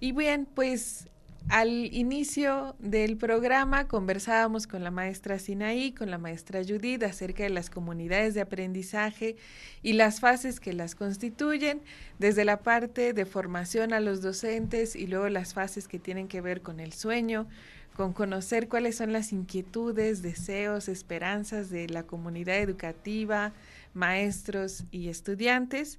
[0.00, 1.08] Y bien, pues
[1.48, 7.50] al inicio del programa conversábamos con la maestra Sinaí, con la maestra Judith acerca de
[7.50, 9.36] las comunidades de aprendizaje
[9.82, 11.82] y las fases que las constituyen,
[12.18, 16.40] desde la parte de formación a los docentes y luego las fases que tienen que
[16.40, 17.46] ver con el sueño,
[17.94, 23.52] con conocer cuáles son las inquietudes, deseos, esperanzas de la comunidad educativa,
[23.94, 25.98] maestros y estudiantes.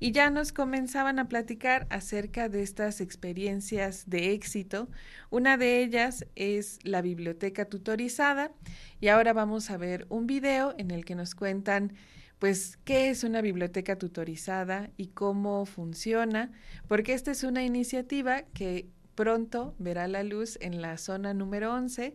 [0.00, 4.88] Y ya nos comenzaban a platicar acerca de estas experiencias de éxito.
[5.30, 8.52] Una de ellas es la biblioteca tutorizada
[9.00, 11.94] y ahora vamos a ver un video en el que nos cuentan
[12.38, 16.50] pues qué es una biblioteca tutorizada y cómo funciona,
[16.88, 22.14] porque esta es una iniciativa que pronto verá la luz en la zona número 11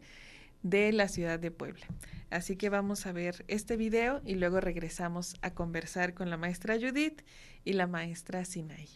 [0.64, 1.86] de la ciudad de Puebla.
[2.30, 6.76] Así que vamos a ver este video y luego regresamos a conversar con la maestra
[6.76, 7.22] Judith
[7.64, 8.88] y la maestra Sinai.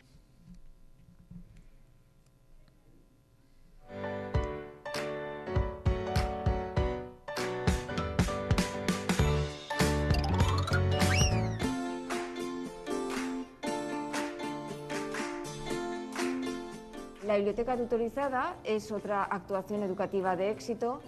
[17.25, 21.01] La biblioteca tutorizada es otra actuación educativa de éxito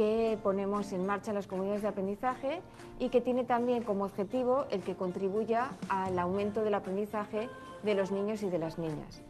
[0.00, 2.62] que ponemos en marcha las comunidades de aprendizaje
[2.98, 7.50] y que tiene también como objetivo el que contribuya al aumento del aprendizaje
[7.82, 9.20] de los niños y de las niñas.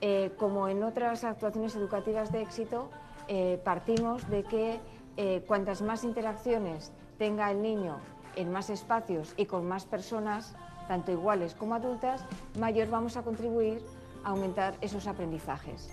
[0.00, 2.88] Eh, como en otras actuaciones educativas de éxito,
[3.26, 4.78] eh, partimos de que
[5.16, 7.96] eh, cuantas más interacciones tenga el niño
[8.36, 10.54] en más espacios y con más personas,
[10.86, 12.24] tanto iguales como adultas,
[12.60, 13.82] mayor vamos a contribuir
[14.22, 15.90] aumentar esos aprendizajes.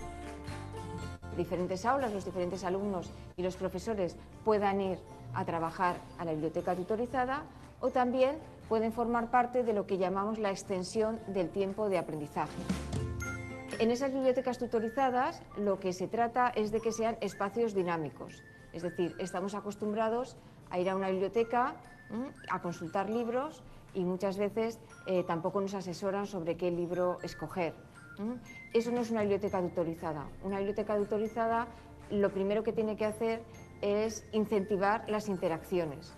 [1.40, 4.98] Diferentes aulas, los diferentes alumnos y los profesores puedan ir
[5.32, 7.44] a trabajar a la biblioteca tutorizada
[7.80, 8.36] o también
[8.68, 12.52] pueden formar parte de lo que llamamos la extensión del tiempo de aprendizaje.
[13.78, 18.42] En esas bibliotecas tutorizadas lo que se trata es de que sean espacios dinámicos,
[18.74, 20.36] es decir, estamos acostumbrados
[20.68, 21.72] a ir a una biblioteca,
[22.50, 23.62] a consultar libros
[23.94, 27.72] y muchas veces eh, tampoco nos asesoran sobre qué libro escoger.
[28.72, 30.26] Eso no es una biblioteca tutorizada.
[30.44, 31.66] Una biblioteca tutorizada
[32.10, 33.42] lo primero que tiene que hacer
[33.82, 36.12] es incentivar las interacciones.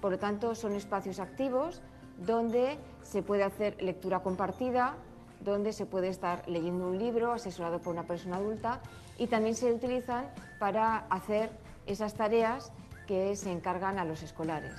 [0.00, 1.82] Por lo tanto, son espacios activos
[2.18, 4.96] donde se puede hacer lectura compartida,
[5.40, 8.80] donde se puede estar leyendo un libro asesorado por una persona adulta
[9.18, 11.50] y también se utilizan para hacer
[11.86, 12.72] esas tareas
[13.06, 14.74] que se encargan a los escolares.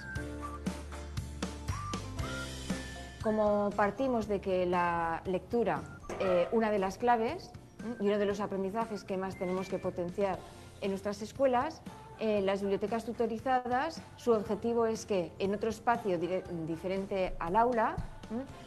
[3.23, 5.83] Como partimos de que la lectura
[6.19, 7.51] eh, una de las claves
[7.99, 10.39] y uno de los aprendizajes que más tenemos que potenciar
[10.81, 11.81] en nuestras escuelas,
[12.19, 16.19] eh, las bibliotecas tutorizadas, su objetivo es que en otro espacio
[16.67, 17.95] diferente al aula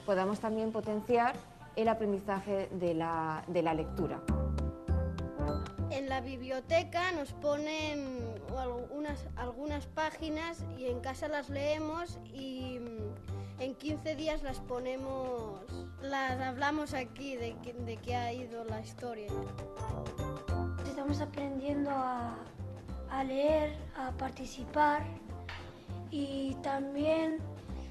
[0.07, 1.35] podamos también potenciar
[1.75, 4.21] el aprendizaje de la, de la lectura.
[5.91, 8.21] En la biblioteca nos ponen
[8.57, 12.79] algunas, algunas páginas y en casa las leemos y
[13.59, 15.61] en 15 días las ponemos,
[16.03, 17.57] las hablamos aquí de,
[18.03, 19.29] qué ha ido la historia.
[20.87, 22.37] Estamos aprendiendo a,
[23.11, 25.05] a leer, a participar
[26.11, 27.39] y también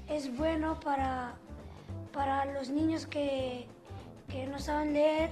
[0.08, 1.34] es bueno para,
[2.12, 3.66] para los niños que,
[4.28, 5.30] que, no saben leer,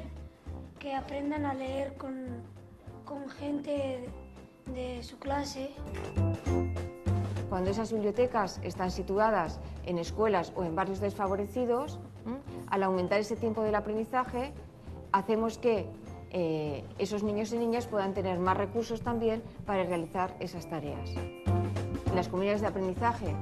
[0.79, 2.43] que aprendan a leer con,
[3.05, 4.09] con gente
[4.67, 5.71] de su clase.
[7.53, 12.01] Cuando esas bibliotecas están situadas en escuelas o en barrios desfavorecidos,
[12.71, 14.55] al aumentar ese tiempo del aprendizaje,
[15.13, 15.87] hacemos que
[16.31, 21.11] eh, esos niños y niñas puedan tener más recursos también para realizar esas tareas.
[22.15, 23.37] Las comunidades de aprendizaje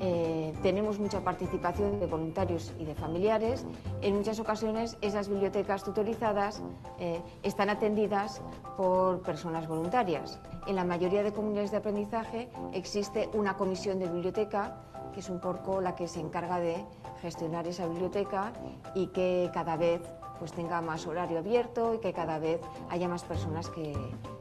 [0.00, 3.66] eh, tenemos mucha participación de voluntarios y de familiares.
[4.00, 6.62] En muchas ocasiones esas bibliotecas tutorizadas
[6.98, 8.40] eh, están atendidas
[8.76, 10.40] por personas voluntarias.
[10.66, 15.40] En la mayoría de comunidades de aprendizaje existe una comisión de biblioteca que es un
[15.40, 16.84] poco la que se encarga de
[17.20, 18.52] gestionar esa biblioteca
[18.94, 20.00] y que cada vez
[20.38, 23.92] pues tenga más horario abierto y que cada vez haya más personas que,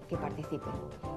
[0.09, 0.73] que participen.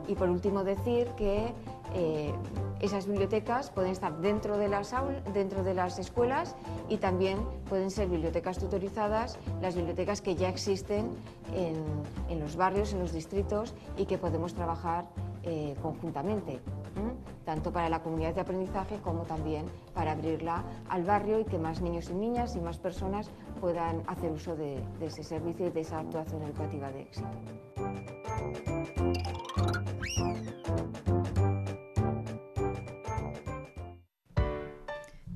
[0.06, 1.52] Y por último decir que
[1.94, 2.32] eh,
[2.80, 4.94] esas bibliotecas pueden estar dentro de, las
[5.32, 6.54] dentro de las escuelas
[6.88, 7.38] y también
[7.68, 11.10] pueden ser bibliotecas tutorizadas, las bibliotecas que ya existen
[11.54, 11.76] en,
[12.28, 15.06] en los barrios, en los distritos y que podemos trabajar
[15.44, 16.60] eh, conjuntamente,
[17.44, 21.80] tanto para la comunidad de aprendizaje como también para abrirla al barrio y que más
[21.80, 23.30] niños y niñas y más personas
[23.60, 27.28] puedan hacer uso de, de ese servicio y de esa actuación educativa de éxito.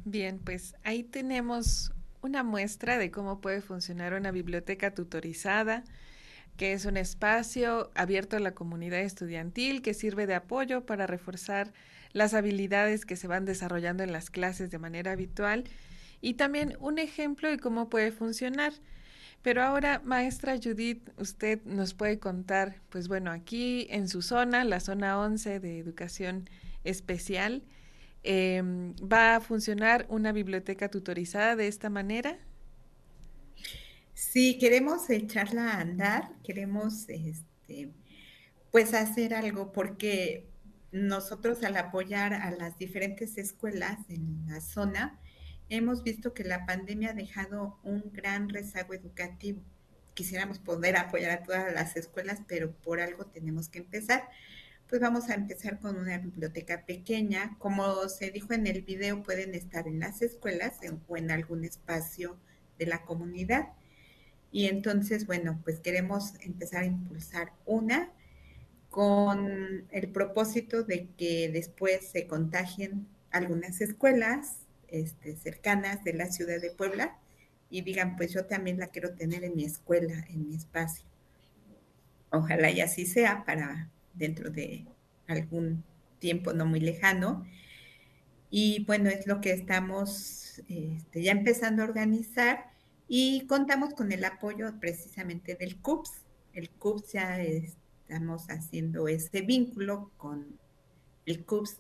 [0.05, 1.93] Bien, pues ahí tenemos
[2.23, 5.85] una muestra de cómo puede funcionar una biblioteca tutorizada
[6.57, 11.73] que es un espacio abierto a la comunidad estudiantil que sirve de apoyo para reforzar
[12.13, 15.65] las habilidades que se van desarrollando en las clases de manera habitual
[16.21, 18.73] y también un ejemplo de cómo puede funcionar.
[19.43, 24.81] Pero ahora, maestra Judith, usted nos puede contar, pues bueno, aquí en su zona, la
[24.81, 26.49] zona 11 de educación
[26.85, 27.63] especial,
[28.23, 32.39] em, ¿va a funcionar una biblioteca tutorizada de esta manera?
[34.17, 37.93] Sí, queremos echarla a andar, queremos este,
[38.73, 40.49] pues hacer algo porque
[40.91, 45.21] nosotros al apoyar a las diferentes escuelas en la zona,
[45.69, 49.61] hemos visto que la pandemia ha dejado un gran rezago educativo.
[50.15, 54.31] Quisiéramos poder apoyar a todas las escuelas, pero por algo tenemos que empezar.
[54.89, 57.59] Pues vamos a empezar con una biblioteca pequeña.
[57.59, 62.39] Como se dijo en el video, pueden estar en las escuelas o en algún espacio
[62.79, 63.75] de la comunidad.
[64.53, 68.11] Y entonces, bueno, pues queremos empezar a impulsar una
[68.91, 76.61] con el propósito de que después se contagien algunas escuelas este, cercanas de la ciudad
[76.61, 77.19] de Puebla
[77.69, 81.05] y digan, pues yo también la quiero tener en mi escuela, en mi espacio.
[82.31, 84.87] Ojalá y así sea para dentro de
[85.27, 85.85] algún
[86.19, 87.47] tiempo no muy lejano.
[88.51, 92.71] Y bueno, es lo que estamos este, ya empezando a organizar
[93.09, 96.13] y contamos con el apoyo precisamente del CUPS.
[96.53, 100.59] El CUPS ya estamos haciendo ese vínculo con
[101.27, 101.79] el CUPS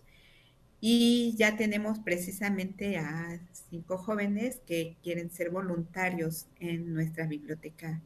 [0.81, 8.03] y ya tenemos precisamente a cinco jóvenes que quieren ser voluntarios en nuestra biblioteca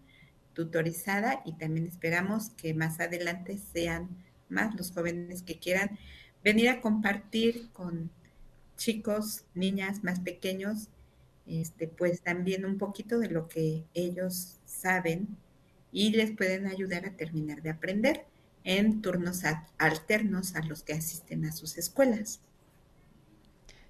[0.54, 4.08] tutorizada y también esperamos que más adelante sean
[4.48, 5.98] más los jóvenes que quieran
[6.42, 8.10] venir a compartir con
[8.76, 10.88] chicos, niñas más pequeños
[11.46, 15.36] este, pues también un poquito de lo que ellos saben
[15.92, 18.26] y les pueden ayudar a terminar de aprender
[18.64, 19.42] en turnos
[19.78, 22.40] alternos a los que asisten a sus escuelas.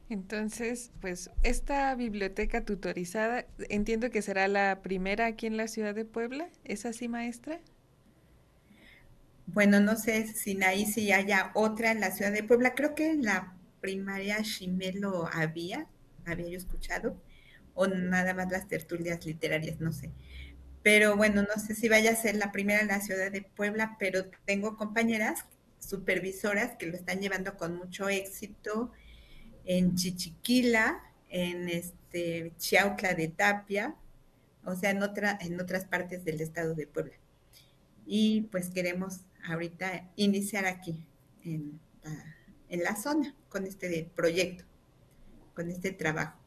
[0.08, 6.04] Entonces, pues esta biblioteca tutorizada, entiendo que será la primera aquí en la ciudad de
[6.04, 7.60] Puebla, ¿es así, maestra?
[9.46, 12.74] Bueno, no sé si ahí si haya otra en la ciudad de Puebla.
[12.74, 15.86] Creo que en la primaria Chimelo había,
[16.24, 17.16] había yo escuchado,
[17.74, 20.10] o nada más las tertulias literarias, no sé.
[20.82, 23.96] Pero bueno, no sé si vaya a ser la primera en la ciudad de Puebla,
[23.98, 25.44] pero tengo compañeras
[25.78, 28.90] supervisoras que lo están llevando con mucho éxito
[29.64, 33.94] en Chichiquila, en este Chiautla de Tapia,
[34.64, 37.14] o sea, en, otra, en otras partes del estado de Puebla.
[38.06, 41.04] Y pues queremos ahorita iniciar aquí,
[41.44, 41.78] en
[42.70, 44.64] en la zona, con este proyecto,
[45.54, 46.39] con este trabajo.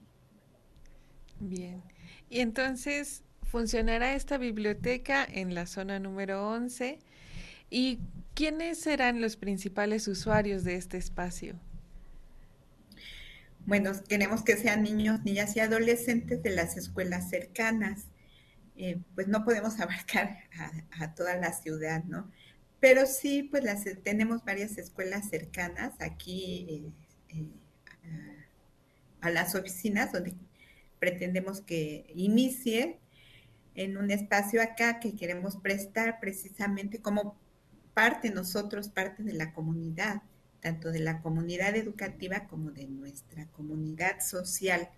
[1.49, 1.83] Bien.
[2.29, 6.99] Y entonces funcionará esta biblioteca en la zona número 11.
[7.69, 7.99] ¿Y
[8.33, 11.59] quiénes serán los principales usuarios de este espacio?
[13.65, 18.07] Bueno, queremos que sean niños, niñas y adolescentes de las escuelas cercanas.
[18.75, 20.37] Eh, pues no podemos abarcar
[20.99, 22.31] a, toda la ciudad, ¿no?
[22.79, 26.93] Pero sí, pues las, tenemos varias escuelas cercanas aquí
[27.29, 27.47] eh, eh,
[29.21, 30.35] a, a, las oficinas donde
[31.03, 32.97] pretendemos que inicie
[33.75, 37.35] en un espacio acá que queremos prestar precisamente como
[37.93, 40.21] parte nosotros, parte de la comunidad,
[40.61, 44.91] tanto de la comunidad educativa como de nuestra comunidad social.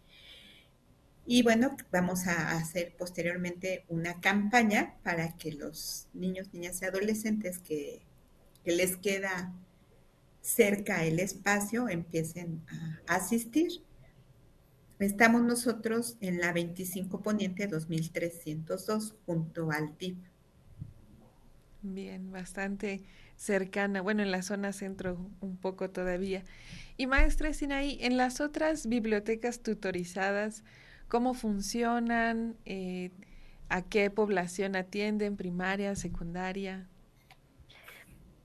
[1.26, 7.58] Y bueno, vamos a hacer posteriormente una campaña para que los niños, niñas y adolescentes
[7.58, 8.04] que,
[8.64, 9.56] les queda
[10.42, 12.64] cerca el espacio empiecen
[13.08, 13.82] a asistir.
[15.00, 20.18] Estamos nosotros en la 25 Poniente 2302 junto al DIP.
[21.82, 23.04] Bien, bastante
[23.36, 26.44] cercana, bueno, en la zona centro un poco todavía.
[26.96, 30.64] Y maestra Sinaí, en las otras bibliotecas tutorizadas,
[31.10, 32.56] ¿cómo funcionan?
[32.64, 33.12] Eh,
[33.68, 35.36] ¿A qué población atienden?
[35.36, 36.88] ¿Primaria, secundaria?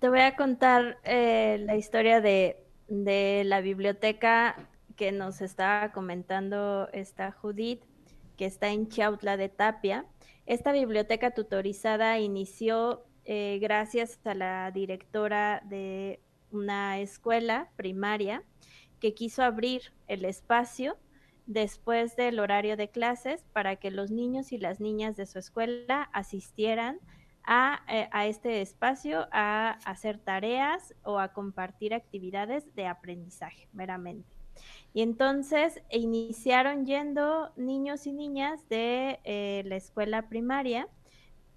[0.01, 2.57] Te voy a contar eh, la historia de,
[2.89, 4.70] de la biblioteca
[5.01, 7.83] que nos estaba comentando esta Judith,
[8.37, 10.05] que está en Chautla de Tapia.
[10.45, 16.21] Esta biblioteca tutorizada inició eh, gracias a la directora de
[16.51, 18.45] una escuela primaria
[19.01, 20.99] que quiso abrir el espacio
[21.47, 26.11] después del horario de clases para que los niños y las niñas de su escuela
[26.13, 27.01] asistieran
[27.43, 34.40] a, eh, a, este espacio a hacer tareas o a compartir actividades de aprendizaje meramente.
[34.93, 40.89] Y entonces iniciaron yendo niños y niñas de eh, la escuela primaria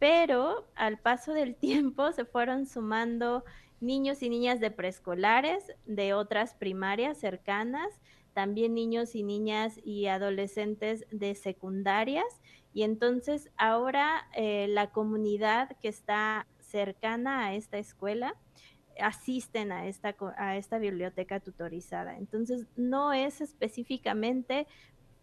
[0.03, 3.45] pero al paso del tiempo se fueron sumando
[3.79, 7.88] niños y niñas de preescolares, de otras primarias cercanas,
[8.34, 12.25] también niños y niñas y adolescentes de secundarias.
[12.73, 18.36] Y entonces ahora eh, la comunidad que está cercana a esta escuela
[18.99, 22.17] asisten a esta, a esta biblioteca tutorizada.
[22.17, 24.67] Entonces no es específicamente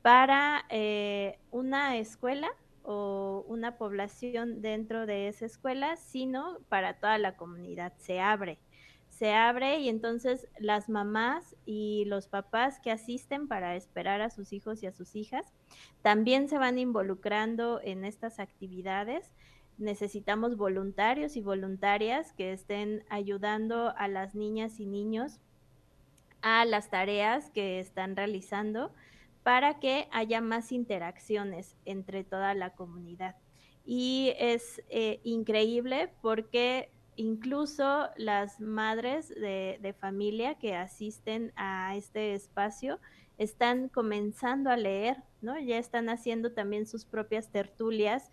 [0.03, 2.51] para eh, una escuela,
[2.83, 7.93] o una población dentro de esa escuela, sino para toda la comunidad.
[7.99, 8.59] Se abre,
[9.09, 14.53] se abre y entonces las mamás y los papás que asisten para esperar a sus
[14.53, 15.53] hijos y a sus hijas
[16.03, 19.31] también se van involucrando en estas actividades.
[19.81, 25.41] Necesitamos voluntarios y voluntarias que estén ayudando a las niñas y niños
[26.43, 28.93] a las tareas que están realizando
[29.43, 33.37] para que haya más interacciones entre toda la comunidad.
[33.87, 42.99] Y es eh, increíble porque incluso las madres de, familia que asisten a este espacio
[43.39, 45.59] están comenzando a leer, ¿no?
[45.59, 48.31] Ya están haciendo también sus propias tertulias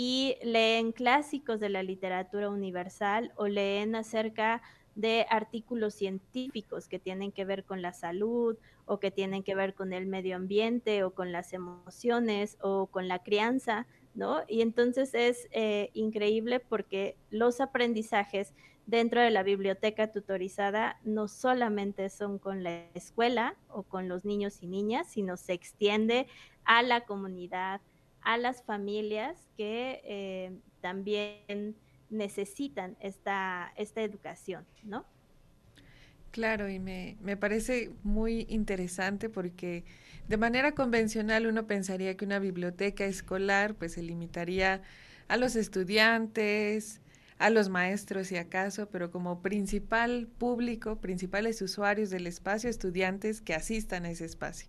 [0.00, 4.62] y leen clásicos de la literatura universal o leen acerca
[4.94, 9.74] de artículos científicos que tienen que ver con la salud o que tienen que ver
[9.74, 14.42] con el medio ambiente o con las emociones o con la crianza, ¿no?
[14.46, 18.54] Y entonces es eh, increíble porque los aprendizajes
[18.86, 24.62] dentro de la biblioteca tutorizada no solamente son con la escuela o con los niños
[24.62, 26.28] y niñas, sino se extiende
[26.64, 27.80] a la comunidad,
[28.22, 31.76] a las familias que eh, también
[32.10, 35.06] necesitan esta, esta educación, ¿no?
[36.30, 39.84] Claro, y me, me, parece muy interesante porque
[40.28, 44.82] de manera convencional uno pensaría que una biblioteca escolar pues se limitaría
[45.26, 47.00] a los estudiantes,
[47.38, 53.54] a los maestros y acaso, pero como principal público, principales usuarios del espacio, estudiantes que
[53.54, 54.68] asistan a ese espacio.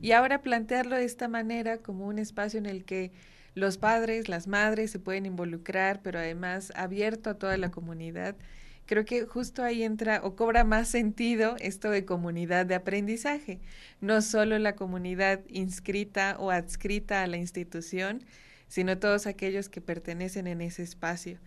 [0.00, 3.12] Y ahora plantearlo de esta manera como un espacio en el que
[3.54, 8.36] los padres, las madres se pueden involucrar, pero además abierto a toda la comunidad.
[8.84, 13.58] Creo que justo ahí entra o cobra más sentido esto de comunidad de aprendizaje,
[14.00, 18.22] no solo la comunidad inscrita o adscrita a la institución,
[18.68, 21.40] sino todos aquellos que pertenecen en ese espacio.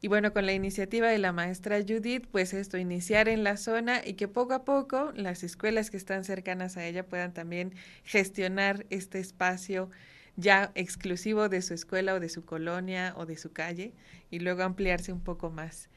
[0.00, 4.00] Y bueno, con la iniciativa de la maestra Judith, pues esto, iniciar en la zona
[4.04, 7.74] y que poco a poco las escuelas que están cercanas a ella puedan también
[8.04, 9.90] gestionar este espacio
[10.36, 13.92] ya exclusivo de su escuela o de su colonia o de su calle
[14.30, 15.88] y luego ampliarse un poco más.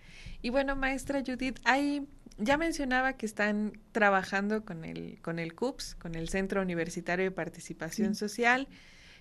[0.41, 2.08] Y bueno, maestra Judith, hay,
[2.39, 7.32] ya mencionaba que están trabajando con el, con el CUPS, con el Centro Universitario de
[7.32, 8.68] Participación Social,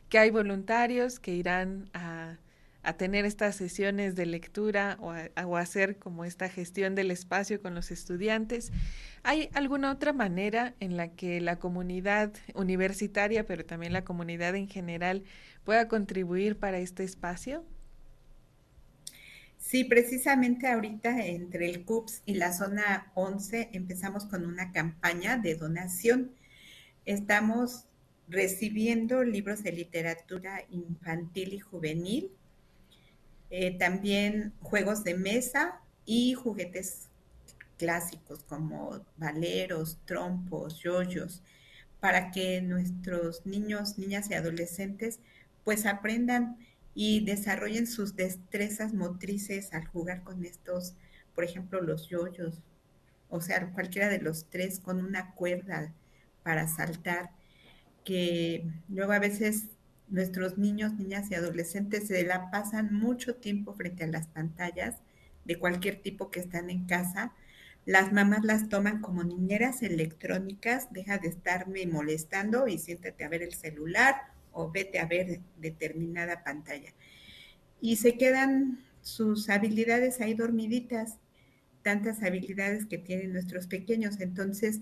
[0.09, 2.39] que hay voluntarios que irán a
[2.83, 7.75] a tener estas sesiones de lectura o a, hacer como esta gestión del espacio con
[7.75, 8.73] los estudiantes.
[9.23, 14.69] ¿Hay alguna otra manera en la que la comunidad universitaria, pero también la comunidad en
[14.69, 15.25] general,
[15.65, 17.65] pueda contribuir para este espacio?
[19.59, 25.55] Sí, precisamente ahorita entre el CUPS y la zona 11 empezamos con una campaña de
[25.55, 26.31] donación.
[27.05, 27.85] Estamos
[28.27, 32.31] recibiendo libros de literatura infantil y juvenil
[33.51, 37.09] eh, también juegos de mesa y juguetes
[37.79, 41.43] clásicos como valeros, trompos, yoyos,
[41.99, 45.21] para que nuestros niños, niñas y adolescentes
[45.65, 46.59] pues aprendan
[46.95, 50.95] y desarrollen sus destrezas motrices al jugar con estos,
[51.35, 52.63] por ejemplo, los yoyos,
[53.29, 55.93] o sea, cualquiera de los tres con una cuerda
[56.43, 57.31] para saltar,
[58.05, 59.67] que luego a veces
[60.11, 64.97] nuestros niños, niñas y adolescentes se la pasan mucho tiempo frente a las pantallas
[65.45, 67.33] de cualquier tipo que están en casa.
[67.87, 73.43] Las mamás las toman como niñeras electrónicas, deja de estarme molestando y siéntate a ver
[73.43, 74.17] el celular
[74.53, 76.93] o vete a ver determinada pantalla.
[77.81, 81.17] Y se quedan sus habilidades ahí dormiditas,
[81.83, 84.21] tantas habilidades que tienen nuestros pequeños.
[84.21, 84.81] Entonces,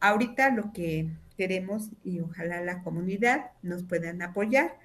[0.00, 1.10] ahorita lo que
[1.40, 4.78] queremos y ojalá la comunidad nos puedan apoyar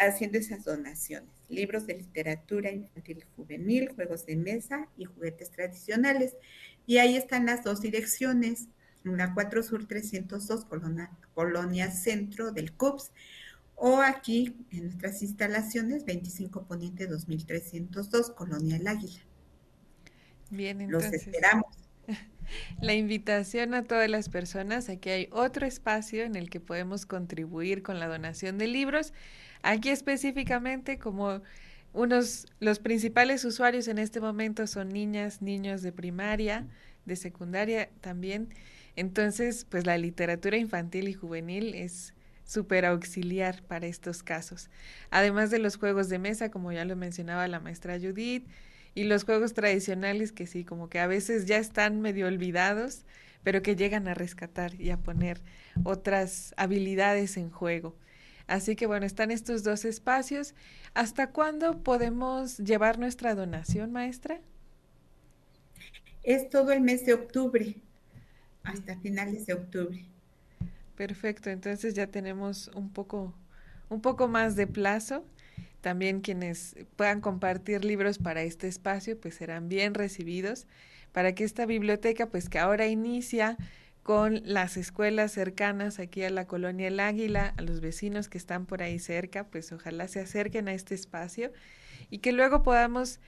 [0.00, 1.30] haciendo esas donaciones.
[1.48, 6.34] Libros de literatura infantil y juvenil, juegos de mesa y juguetes tradicionales.
[6.86, 8.66] Y ahí están las dos direcciones,
[9.04, 13.12] la 4 Sur 302, Colonia, Colonia Centro del CUPS,
[13.76, 19.20] o aquí en nuestras instalaciones 25 Poniente 2302, Colonia El Águila.
[20.50, 21.12] Bien, entonces.
[21.12, 21.79] Los esperamos.
[22.80, 27.82] La invitación a todas las personas, aquí hay otro espacio en el que podemos contribuir
[27.82, 29.12] con la donación de libros.
[29.62, 31.42] Aquí específicamente como
[31.92, 36.66] unos, los principales usuarios en este momento son niñas, niños de primaria,
[37.04, 38.48] de secundaria también.
[38.96, 44.70] Entonces, pues la literatura infantil y juvenil es súper auxiliar para estos casos.
[45.10, 48.46] Además de los juegos de mesa, como ya lo mencionaba la maestra Judith,
[48.94, 53.04] y los juegos tradicionales que sí, como que a veces ya están medio olvidados,
[53.42, 55.40] pero que llegan a rescatar y a poner
[55.84, 57.96] otras habilidades en juego.
[58.46, 60.54] Así que bueno, están estos dos espacios.
[60.92, 64.40] ¿Hasta cuándo podemos llevar nuestra donación, maestra?
[66.24, 67.76] Es todo el mes de octubre,
[68.64, 70.04] hasta finales de octubre.
[70.96, 73.34] Perfecto, entonces ya tenemos un poco,
[73.88, 75.24] un poco más de plazo.
[75.80, 80.66] También quienes puedan compartir libros para este espacio, pues serán bien recibidos
[81.12, 83.56] para que esta biblioteca, pues que ahora inicia
[84.02, 88.66] con las escuelas cercanas aquí a la colonia El Águila, a los vecinos que están
[88.66, 91.52] por ahí cerca, pues ojalá se acerquen a este espacio
[92.08, 93.20] y que luego podamos,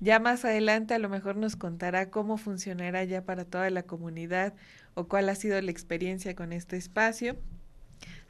[0.00, 4.54] ya más adelante a lo mejor nos contará cómo funcionará ya para toda la comunidad
[4.94, 7.36] o cuál ha sido la experiencia con este espacio.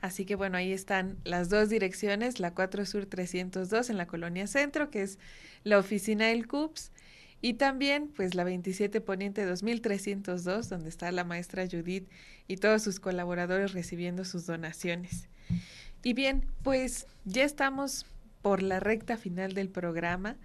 [0.04, 4.46] Así que bueno, ahí están las dos direcciones, la 4 Sur 302 en la Colonia
[4.46, 5.18] Centro, que es
[5.62, 6.92] la oficina del CUPS,
[7.40, 12.06] y también pues la 27 Poniente 2302, donde está la maestra Judith
[12.46, 15.30] y todos sus colaboradores recibiendo sus donaciones.
[16.02, 18.04] Y bien, pues ya estamos
[18.42, 20.36] por la recta final del programa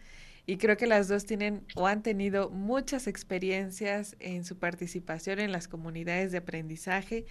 [0.46, 5.52] y creo que las dos tienen o han tenido muchas experiencias en su participación en
[5.52, 7.26] las comunidades de aprendizaje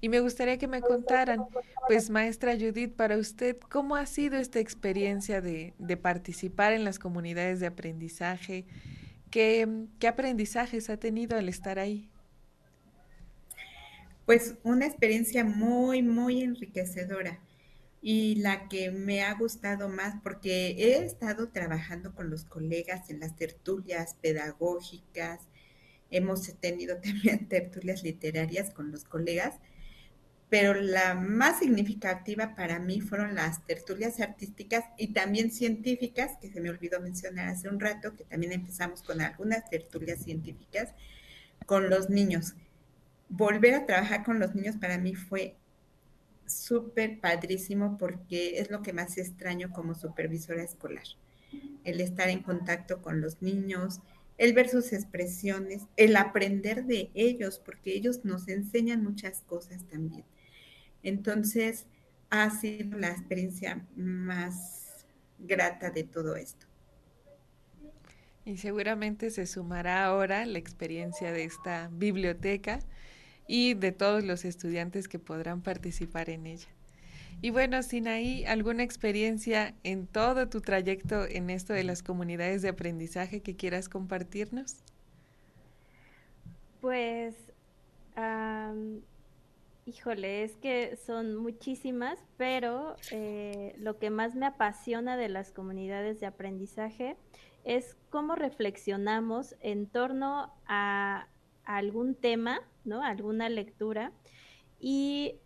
[0.00, 1.46] y me gustaría que me contaran,
[1.88, 6.98] pues maestra Judith, para usted, ¿cómo ha sido esta experiencia de, de participar en las
[6.98, 8.66] comunidades de aprendizaje?
[9.30, 9.68] ¿Qué,
[9.98, 12.10] ¿Qué aprendizajes ha tenido al estar ahí?
[14.24, 17.40] Pues una experiencia muy, muy enriquecedora
[18.00, 23.18] y la que me ha gustado más porque he estado trabajando con los colegas en
[23.18, 25.40] las tertulias pedagógicas,
[26.10, 29.56] hemos tenido también tertulias literarias con los colegas
[30.50, 36.60] pero la más significativa para mí fueron las tertulias artísticas y también científicas, que se
[36.60, 40.94] me olvidó mencionar hace un rato, que también empezamos con algunas tertulias científicas
[41.66, 42.54] con los niños.
[43.28, 45.56] Volver a trabajar con los niños para mí fue
[46.46, 51.04] súper padrísimo porque es lo que más extraño como supervisora escolar.
[51.84, 54.00] El estar en contacto con los niños,
[54.38, 60.24] el ver sus expresiones, el aprender de ellos, porque ellos nos enseñan muchas cosas también.
[61.08, 61.86] Entonces,
[62.30, 65.06] ha sido la experiencia más
[65.38, 66.66] grata de todo esto.
[68.44, 72.80] Y seguramente se sumará ahora la experiencia de esta biblioteca
[73.46, 76.68] y de todos los estudiantes que podrán participar en ella.
[77.40, 82.68] Y bueno, Sinaí, ¿alguna experiencia en todo tu trayecto en esto de las comunidades de
[82.68, 84.76] aprendizaje que quieras compartirnos?
[86.80, 87.34] Pues
[89.88, 96.20] Híjole, es que son muchísimas, pero eh, lo que más me apasiona de las comunidades
[96.20, 97.16] de aprendizaje
[97.64, 101.28] es cómo reflexionamos en torno a,
[101.64, 103.02] algún tema, ¿no?
[103.02, 104.12] alguna lectura,
[104.78, 105.36] y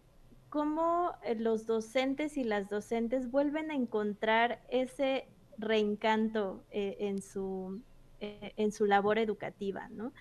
[0.49, 7.80] cómo eh, los docentes y las docentes vuelven a encontrar ese reencanto eh, en, su,
[8.18, 10.12] en su labor educativa, ¿no?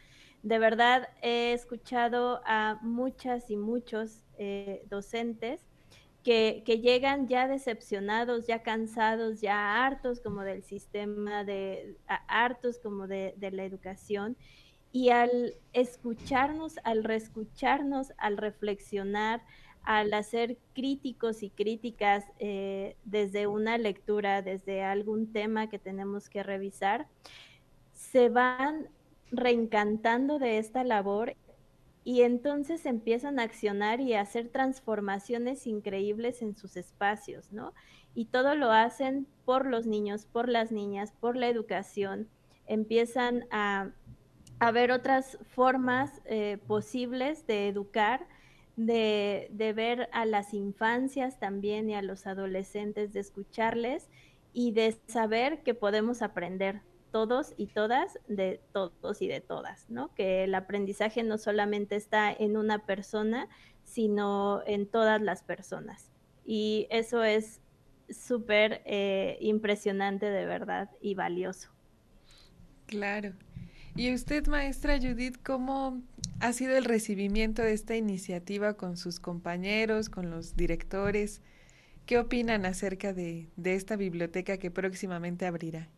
[0.43, 5.61] De verdad he escuchado a muchas y muchos eh, docentes
[6.23, 11.95] que, llegan ya decepcionados, ya cansados, ya hartos como del sistema, de,
[12.27, 14.37] hartos como de, la educación.
[14.91, 19.41] Y al escucharnos, al reescucharnos, al reflexionar,
[19.83, 26.43] al hacer críticos y críticas eh, desde una lectura, desde algún tema que tenemos que
[26.43, 27.07] revisar,
[27.93, 28.89] se van
[29.31, 31.35] reencantando de esta labor
[32.03, 37.73] y entonces empiezan a accionar y a hacer transformaciones increíbles en sus espacios, ¿no?
[38.15, 42.27] Y todo lo hacen por los niños, por las niñas, por la educación.
[42.67, 43.91] Empiezan a,
[44.73, 48.27] ver otras formas eh, posibles de educar,
[48.75, 54.07] de, de ver a las infancias también y a los adolescentes, de escucharles
[54.53, 56.81] y de saber que podemos aprender
[57.11, 60.13] todos y todas de todos y de todas, ¿no?
[60.15, 63.47] Que el aprendizaje no solamente está en una persona,
[63.83, 66.09] sino en todas las personas.
[66.45, 67.61] Y eso es
[68.09, 71.69] súper eh, impresionante de verdad y valioso.
[72.85, 73.33] Claro.
[73.95, 76.01] Y usted, maestra Judith, ¿cómo
[76.39, 81.41] ha sido el recibimiento de esta iniciativa con sus compañeros, con los directores?
[82.05, 85.89] ¿Qué opinan acerca de esta biblioteca que próximamente abrirá?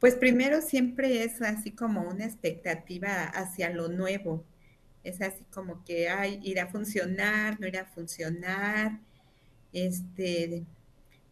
[0.00, 4.44] Pues primero siempre es así como una expectativa hacia lo nuevo.
[5.04, 9.00] Es así como que, ay, irá a funcionar, no irá a funcionar.
[9.72, 10.64] Este,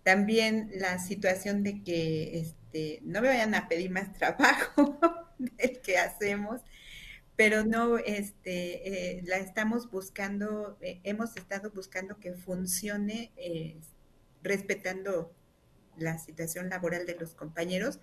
[0.03, 4.99] también la situación de que este, no me vayan a pedir más trabajo
[5.39, 6.61] del que hacemos,
[7.37, 13.81] pero no, este, eh, la estamos buscando, eh, hemos estado buscando que funcione eh,
[14.43, 15.33] respetando
[15.97, 17.99] la situación laboral de los compañeros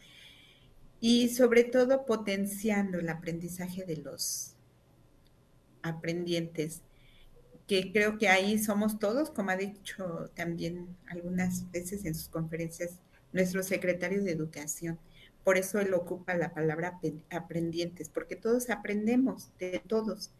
[1.01, 4.53] y sobre todo potenciando el aprendizaje de los
[5.81, 6.83] aprendientes,
[7.67, 12.99] que creo que ahí somos todos, como ha dicho también algunas veces en sus conferencias
[13.33, 14.99] nuestro secretario de Educación.
[15.43, 16.99] Por eso él ocupa la palabra
[17.31, 20.31] aprendientes, porque todos aprendemos de todos.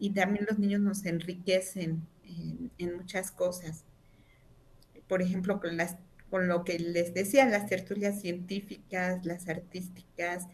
[0.00, 3.84] Y también los niños nos enriquecen en, en muchas cosas.
[5.06, 5.96] Por ejemplo, con las
[6.34, 10.48] con lo que les decía, las tertulias científicas, las artísticas,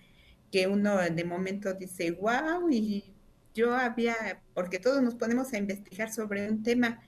[0.52, 3.14] que uno de momento dice, wow, y
[3.54, 4.14] yo había,
[4.52, 7.00] porque todos nos ponemos a investigar sobre un tema,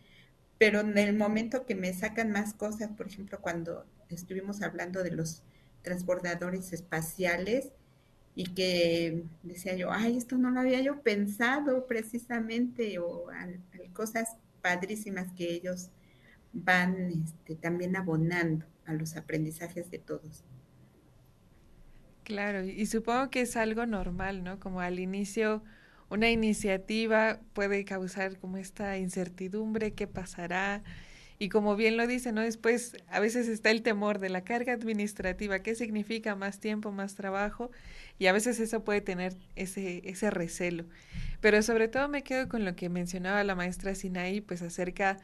[0.57, 5.11] pero en el momento que me sacan más cosas, por ejemplo, cuando estuvimos hablando de
[5.11, 5.43] los
[5.83, 7.73] transbordadores espaciales
[8.35, 13.27] y que decía yo, ay, esto no lo había yo pensado precisamente, o
[13.93, 14.31] cosas
[14.63, 15.91] padrísimas que ellos
[16.53, 20.45] van este, también abonando a los aprendizajes de todos.
[22.25, 24.61] Claro, y supongo que es algo normal, ¿no?
[24.61, 25.63] Como al inicio
[26.09, 30.85] una iniciativa puede causar como esta incertidumbre, qué pasará.
[31.39, 32.43] Y como bien lo dice, ¿no?
[32.43, 37.15] Después a veces está el temor de la carga administrativa, qué significa más tiempo, más
[37.17, 37.71] trabajo,
[38.19, 40.85] y a veces eso puede tener ese, ese recelo.
[41.41, 45.19] Pero sobre todo me quedo con lo que mencionaba la maestra Sinaí, pues acerca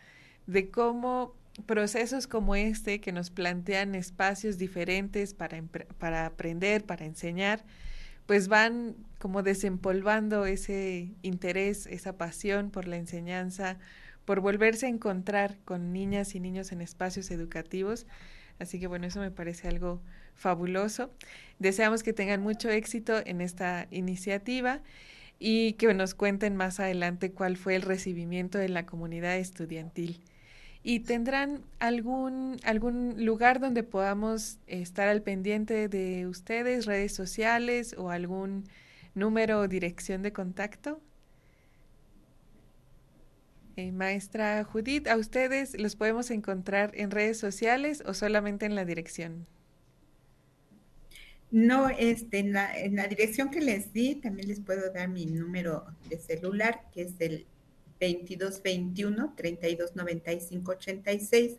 [0.48, 1.34] de cómo
[1.66, 5.62] procesos como este que nos plantean espacios diferentes para,
[5.98, 7.64] para aprender, para enseñar,
[8.26, 13.78] pues van como desempolvando ese interés, esa pasión por la enseñanza,
[14.24, 18.06] por volverse a encontrar con niñas y niños en espacios educativos.
[18.58, 20.00] Así que bueno, eso me parece algo
[20.34, 21.10] fabuloso.
[21.58, 24.80] Deseamos que tengan mucho éxito en esta iniciativa
[25.38, 30.22] y que nos cuenten más adelante cuál fue el recibimiento de la comunidad estudiantil
[30.88, 38.08] y tendrán algún, algún lugar donde podamos estar al pendiente de ustedes, redes sociales o
[38.08, 38.64] algún
[39.14, 40.98] número o dirección de contacto.
[43.76, 48.86] Eh, maestra Judith, ¿a ustedes los podemos encontrar en redes sociales o solamente en la
[48.86, 49.46] dirección?
[51.50, 55.26] No, este, en la, en la dirección que les di, también les puedo dar mi
[55.26, 57.46] número de celular, que es el
[58.00, 61.56] 2221 3295 86.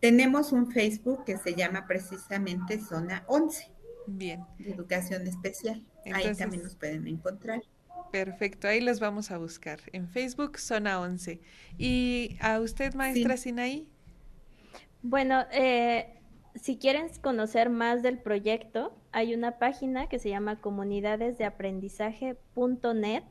[0.00, 3.72] Tenemos un Facebook que se llama precisamente Zona 11.
[4.06, 4.44] Bien.
[4.58, 5.82] De educación especial.
[6.12, 7.62] ahí también nos pueden encontrar.
[8.10, 9.80] Perfecto, ahí los vamos a buscar.
[9.92, 11.40] En Facebook, Zona 11.
[11.78, 13.88] ¿Y a usted, maestra Sinaí?
[15.02, 16.20] Bueno, eh,
[16.54, 23.22] si quieren conocer más del proyecto, hay una página que se llama comunidadesdeaprendizaje.net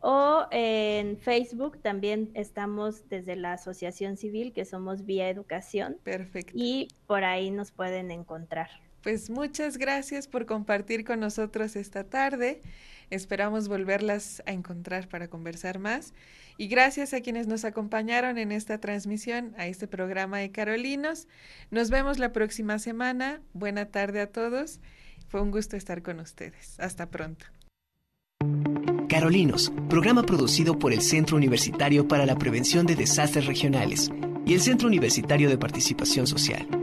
[0.00, 5.98] o en Facebook también estamos desde la Asociación Civil, que somos Vía Educación.
[6.02, 6.52] Perfecto.
[6.54, 8.68] Y por ahí nos pueden encontrar.
[9.02, 12.60] Pues muchas gracias por compartir con nosotros esta tarde.
[13.08, 16.12] Esperamos volverlas a encontrar para conversar más.
[16.58, 21.26] Y gracias a quienes nos acompañaron en esta transmisión, a este programa de Carolinos.
[21.70, 23.40] Nos vemos la próxima semana.
[23.54, 24.80] Buena tarde a todos.
[25.28, 26.78] Fue un gusto estar con ustedes.
[26.78, 27.46] Hasta pronto.
[29.10, 34.08] Carolinos, programa producido por el Centro Universitario para la Prevención de Desastres Regionales
[34.46, 36.79] y el Centro Universitario de Participación Social.